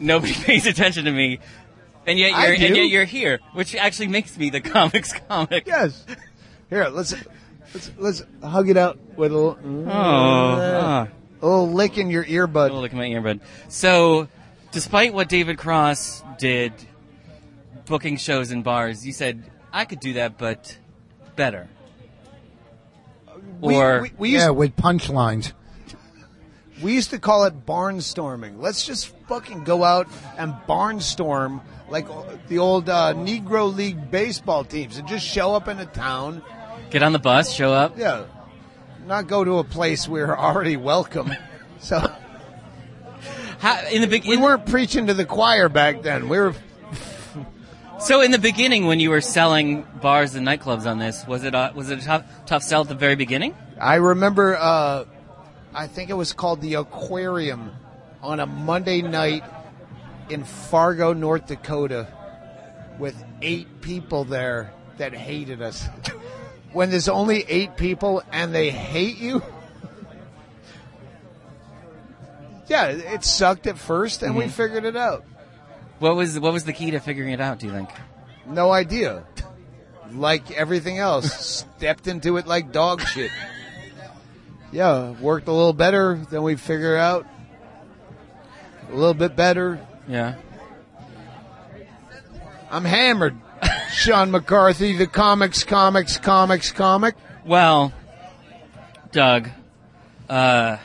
nobody 0.00 0.32
pays 0.44 0.66
attention 0.66 1.04
to 1.04 1.12
me, 1.12 1.38
and 2.06 2.18
yet 2.18 2.32
I 2.34 2.46
you're 2.46 2.54
and 2.66 2.76
yet 2.76 2.88
you're 2.88 3.04
here, 3.04 3.38
which 3.52 3.74
actually 3.76 4.08
makes 4.08 4.36
me 4.36 4.50
the 4.50 4.60
comics 4.74 5.12
comic. 5.28 5.66
Yes. 5.66 6.04
Here, 6.68 6.88
let's 6.88 7.14
let's 7.74 7.90
let's 7.98 8.22
hug 8.42 8.68
it 8.70 8.76
out 8.76 8.98
with 9.16 9.32
a 9.32 9.34
little, 9.36 9.58
Oh, 9.86 9.90
ah. 9.92 11.08
a 11.42 11.46
little 11.46 11.70
lick 11.72 11.98
in 11.98 12.10
your 12.10 12.24
earbud. 12.24 12.70
Oh, 12.70 12.80
look 12.80 12.92
at 12.92 12.96
my 12.96 13.08
earbud. 13.08 13.40
So, 13.68 14.28
despite 14.72 15.12
what 15.14 15.28
David 15.28 15.58
Cross 15.58 16.22
did, 16.38 16.72
booking 17.86 18.16
shows 18.16 18.50
in 18.50 18.62
bars, 18.62 19.04
you 19.06 19.12
said 19.12 19.42
I 19.72 19.84
could 19.84 20.00
do 20.00 20.14
that, 20.14 20.38
but 20.38 20.76
better. 21.36 21.68
We- 23.60 23.74
Or 23.74 24.02
we, 24.02 24.12
we 24.18 24.30
used 24.30 24.42
Yeah, 24.44 24.50
with 24.50 24.76
punchlines. 24.76 25.52
We 26.82 26.94
used 26.94 27.10
to 27.10 27.18
call 27.18 27.44
it 27.44 27.66
barnstorming. 27.66 28.60
Let's 28.60 28.86
just 28.86 29.08
fucking 29.28 29.64
go 29.64 29.84
out 29.84 30.08
and 30.38 30.54
barnstorm 30.66 31.60
like 31.90 32.06
the 32.48 32.58
old 32.58 32.88
uh, 32.88 33.14
Negro 33.14 33.74
League 33.74 34.10
baseball 34.10 34.64
teams 34.64 34.96
and 34.96 35.06
just 35.06 35.26
show 35.26 35.54
up 35.54 35.68
in 35.68 35.78
a 35.78 35.86
town. 35.86 36.42
get 36.90 37.02
on 37.02 37.12
the 37.12 37.18
bus, 37.18 37.52
show 37.52 37.72
up. 37.72 37.98
Yeah. 37.98 38.24
Not 39.06 39.26
go 39.26 39.44
to 39.44 39.58
a 39.58 39.64
place 39.64 40.08
we're 40.08 40.34
already 40.36 40.76
welcome. 40.76 41.32
So 41.82 41.98
How, 43.58 43.86
in 43.90 44.02
the 44.06 44.22
We 44.28 44.36
weren't 44.36 44.66
preaching 44.66 45.06
to 45.06 45.14
the 45.14 45.24
choir 45.24 45.70
back 45.70 46.02
then. 46.02 46.28
We 46.28 46.38
were. 46.38 46.54
so 48.00 48.20
in 48.20 48.32
the 48.32 48.38
beginning, 48.38 48.86
when 48.86 49.00
you 49.00 49.08
were 49.08 49.22
selling 49.22 49.86
bars 50.02 50.34
and 50.34 50.46
nightclubs 50.46 50.84
on 50.84 50.98
this, 50.98 51.26
was 51.26 51.42
it 51.42 51.54
a, 51.54 51.72
was 51.74 51.90
it 51.90 52.02
a 52.02 52.04
tough 52.04 52.24
tough 52.44 52.62
sell 52.62 52.82
at 52.82 52.88
the 52.88 52.94
very 52.94 53.14
beginning? 53.16 53.54
I 53.80 53.94
remember. 53.94 54.58
Uh, 54.58 55.06
I 55.74 55.86
think 55.86 56.10
it 56.10 56.14
was 56.14 56.32
called 56.32 56.60
the 56.60 56.74
Aquarium 56.74 57.72
on 58.22 58.40
a 58.40 58.46
Monday 58.46 59.02
night 59.02 59.44
in 60.28 60.44
Fargo, 60.44 61.12
North 61.12 61.46
Dakota, 61.46 62.08
with 62.98 63.22
eight 63.42 63.80
people 63.80 64.24
there 64.24 64.72
that 64.98 65.14
hated 65.14 65.62
us. 65.62 65.88
when 66.72 66.90
there's 66.90 67.08
only 67.08 67.44
eight 67.48 67.76
people 67.76 68.22
and 68.32 68.54
they 68.54 68.70
hate 68.70 69.18
you. 69.18 69.42
Yeah, 72.68 72.86
it 72.86 73.24
sucked 73.24 73.66
at 73.66 73.78
first, 73.78 74.22
and 74.22 74.36
we 74.36 74.44
mm-hmm. 74.44 74.52
figured 74.52 74.84
it 74.84 74.94
out. 74.94 75.24
What 75.98 76.14
was 76.14 76.38
what 76.38 76.52
was 76.52 76.62
the 76.62 76.72
key 76.72 76.92
to 76.92 77.00
figuring 77.00 77.32
it 77.32 77.40
out? 77.40 77.58
Do 77.58 77.66
you 77.66 77.72
think? 77.72 77.90
No 78.46 78.70
idea. 78.70 79.24
Like 80.12 80.52
everything 80.52 80.98
else, 80.98 81.64
stepped 81.76 82.06
into 82.06 82.36
it 82.36 82.46
like 82.46 82.70
dog 82.70 83.00
shit. 83.00 83.32
Yeah, 84.72 85.10
worked 85.20 85.48
a 85.48 85.52
little 85.52 85.72
better 85.72 86.16
than 86.30 86.42
we 86.42 86.56
figured 86.56 86.98
out. 86.98 87.26
A 88.90 88.94
little 88.94 89.14
bit 89.14 89.36
better. 89.36 89.84
Yeah. 90.08 90.36
I'm 92.70 92.84
hammered. 92.84 93.36
Sean 93.92 94.30
McCarthy, 94.30 94.96
the 94.96 95.06
comics, 95.06 95.64
comics, 95.64 96.18
comics, 96.18 96.70
comic. 96.70 97.16
Well, 97.44 97.92
Doug, 99.12 99.50
uh, 100.28 100.76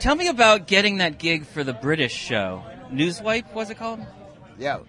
tell 0.00 0.16
me 0.16 0.28
about 0.28 0.66
getting 0.66 0.98
that 0.98 1.18
gig 1.18 1.46
for 1.46 1.62
the 1.62 1.72
British 1.72 2.12
show. 2.12 2.64
Newswipe, 2.92 3.52
was 3.54 3.70
it 3.70 3.78
called? 3.78 4.00
Yeah. 4.58 4.80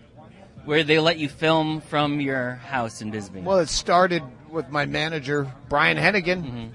Where 0.65 0.83
they 0.83 0.99
let 0.99 1.19
you 1.19 1.29
film 1.29 1.81
from 1.81 2.19
your 2.19 2.55
house 2.55 3.01
in 3.01 3.11
Bisbee. 3.11 3.41
Well, 3.41 3.59
it 3.59 3.69
started 3.69 4.23
with 4.49 4.69
my 4.69 4.85
manager, 4.85 5.51
Brian 5.69 5.97
Hennigan, 5.97 6.43
who 6.43 6.69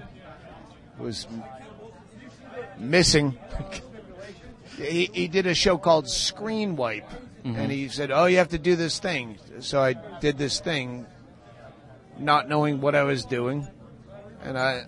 was 0.99 1.27
missing. 2.77 3.37
he, 4.77 5.09
he 5.13 5.27
did 5.27 5.45
a 5.47 5.53
show 5.55 5.77
called 5.77 6.09
Screen 6.09 6.75
Wipe, 6.75 7.09
and 7.43 7.71
he 7.71 7.87
said, 7.89 8.11
"Oh, 8.11 8.25
you 8.25 8.37
have 8.37 8.49
to 8.49 8.59
do 8.59 8.75
this 8.75 8.99
thing." 8.99 9.37
So 9.59 9.81
I 9.81 9.93
did 10.19 10.37
this 10.37 10.59
thing, 10.59 11.05
not 12.17 12.47
knowing 12.49 12.81
what 12.81 12.95
I 12.95 13.03
was 13.03 13.25
doing, 13.25 13.67
and 14.43 14.57
I. 14.57 14.85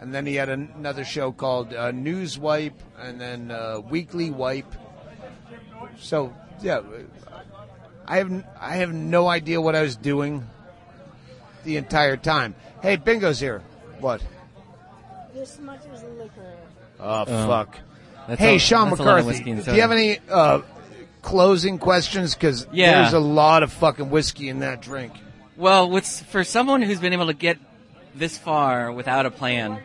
And 0.00 0.14
then 0.14 0.26
he 0.26 0.34
had 0.34 0.50
an- 0.50 0.70
another 0.76 1.02
show 1.02 1.32
called 1.32 1.72
uh, 1.72 1.90
News 1.90 2.38
Wipe, 2.38 2.78
and 2.98 3.18
then 3.18 3.50
uh, 3.50 3.80
Weekly 3.80 4.30
Wipe. 4.30 4.70
So 5.98 6.34
yeah, 6.60 6.80
I 8.06 8.18
have 8.18 8.44
I 8.60 8.76
have 8.76 8.92
no 8.92 9.28
idea 9.28 9.62
what 9.62 9.74
I 9.74 9.80
was 9.80 9.96
doing 9.96 10.46
the 11.64 11.78
entire 11.78 12.18
time. 12.18 12.54
Hey, 12.82 12.96
Bingo's 12.96 13.40
here. 13.40 13.62
What? 14.00 14.22
This 15.34 15.58
much 15.60 15.80
is 15.92 16.02
liquor. 16.18 16.54
Oh, 17.00 17.24
fuck. 17.24 17.78
That's 18.28 18.40
Hey, 18.40 18.56
a- 18.56 18.58
Sean 18.58 18.88
that's 18.90 19.00
a 19.00 19.02
lot 19.02 19.18
of 19.18 19.26
McCarthy. 19.26 19.26
whiskey 19.38 19.50
and 19.50 19.64
Do 19.64 19.74
you 19.74 19.80
have 19.80 19.92
any 19.92 20.18
uh, 20.30 20.60
closing 21.22 21.78
questions? 21.78 22.34
Because 22.34 22.66
Yeah. 22.72 23.02
there's 23.02 23.12
a 23.14 23.18
lot 23.20 23.62
of 23.62 23.72
fucking 23.72 24.10
whiskey 24.10 24.48
in 24.48 24.60
that 24.60 24.80
drink. 24.80 25.12
Well, 25.56 25.90
what's 25.90 26.20
for 26.20 26.44
someone 26.44 26.82
who's 26.82 27.00
been 27.00 27.12
able 27.12 27.26
to 27.26 27.34
get 27.34 27.58
this 28.14 28.38
far 28.38 28.90
without 28.92 29.26
a 29.26 29.30
plan? 29.30 29.80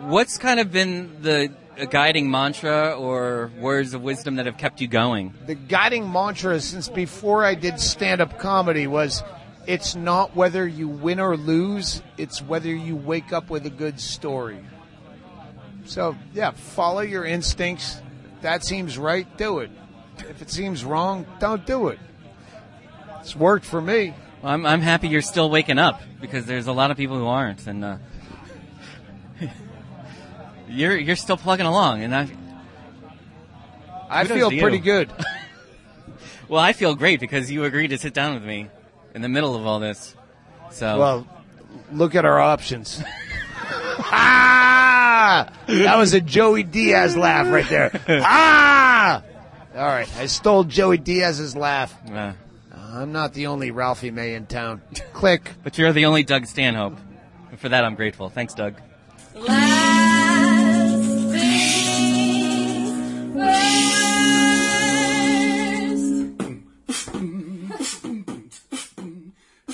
What's 0.00 0.38
kind 0.38 0.60
of 0.60 0.70
been 0.72 1.22
the 1.22 1.52
uh, 1.78 1.84
guiding 1.86 2.30
mantra 2.30 2.92
or 2.92 3.50
words 3.58 3.94
of 3.94 4.02
wisdom 4.02 4.36
that 4.36 4.46
have 4.46 4.56
kept 4.58 4.80
you 4.80 4.86
going? 4.88 5.34
The 5.46 5.54
guiding 5.56 6.10
mantra 6.10 6.60
since 6.60 6.88
before 6.88 7.44
I 7.44 7.54
did 7.54 7.80
stand 7.80 8.20
up 8.20 8.38
comedy 8.38 8.86
was 8.86 9.22
it's 9.68 9.94
not 9.94 10.34
whether 10.34 10.66
you 10.66 10.88
win 10.88 11.20
or 11.20 11.36
lose, 11.36 12.02
it's 12.16 12.40
whether 12.40 12.74
you 12.74 12.96
wake 12.96 13.34
up 13.34 13.50
with 13.50 13.66
a 13.66 13.70
good 13.70 14.00
story. 14.00 14.64
So, 15.84 16.16
yeah, 16.32 16.52
follow 16.52 17.00
your 17.00 17.26
instincts. 17.26 18.00
If 18.36 18.42
that 18.42 18.64
seems 18.64 18.96
right, 18.96 19.26
do 19.36 19.58
it. 19.58 19.70
If 20.20 20.40
it 20.40 20.50
seems 20.50 20.86
wrong, 20.86 21.26
don't 21.38 21.66
do 21.66 21.88
it. 21.88 21.98
It's 23.20 23.36
worked 23.36 23.66
for 23.66 23.80
me. 23.80 24.14
Well, 24.42 24.52
I'm 24.52 24.64
I'm 24.64 24.80
happy 24.80 25.08
you're 25.08 25.20
still 25.20 25.50
waking 25.50 25.78
up 25.78 26.00
because 26.18 26.46
there's 26.46 26.66
a 26.66 26.72
lot 26.72 26.90
of 26.90 26.96
people 26.96 27.18
who 27.18 27.26
aren't, 27.26 27.66
and 27.66 27.84
uh, 27.84 27.96
you're 30.68 30.96
you're 30.96 31.16
still 31.16 31.36
plugging 31.36 31.66
along, 31.66 32.02
and 32.02 32.14
I 32.14 32.28
I 34.08 34.24
feel 34.24 34.50
pretty 34.50 34.78
good. 34.78 35.10
well, 36.48 36.60
I 36.60 36.72
feel 36.72 36.94
great 36.94 37.20
because 37.20 37.50
you 37.50 37.64
agreed 37.64 37.88
to 37.88 37.98
sit 37.98 38.14
down 38.14 38.34
with 38.34 38.44
me 38.44 38.70
in 39.14 39.22
the 39.22 39.28
middle 39.28 39.54
of 39.56 39.66
all 39.66 39.80
this. 39.80 40.14
So 40.70 40.98
Well, 40.98 41.26
look 41.92 42.14
at 42.14 42.24
our 42.24 42.38
options. 42.38 43.02
ah! 44.10 45.52
That 45.66 45.96
was 45.96 46.14
a 46.14 46.20
Joey 46.20 46.62
Diaz 46.62 47.16
laugh 47.16 47.46
right 47.52 47.68
there. 47.68 47.90
ah! 48.08 49.22
All 49.74 49.86
right, 49.86 50.08
I 50.18 50.26
stole 50.26 50.64
Joey 50.64 50.98
Diaz's 50.98 51.54
laugh. 51.54 51.94
uh, 52.12 52.32
I'm 52.74 53.12
not 53.12 53.34
the 53.34 53.46
only 53.48 53.70
Ralphie 53.70 54.10
May 54.10 54.34
in 54.34 54.46
town. 54.46 54.82
Click. 55.12 55.52
but 55.62 55.78
you're 55.78 55.92
the 55.92 56.06
only 56.06 56.22
Doug 56.24 56.46
Stanhope. 56.46 56.96
And 57.50 57.60
for 57.60 57.68
that, 57.68 57.84
I'm 57.84 57.94
grateful. 57.94 58.28
Thanks, 58.28 58.54
Doug. 58.54 58.74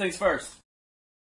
things 0.00 0.16
first. 0.16 0.50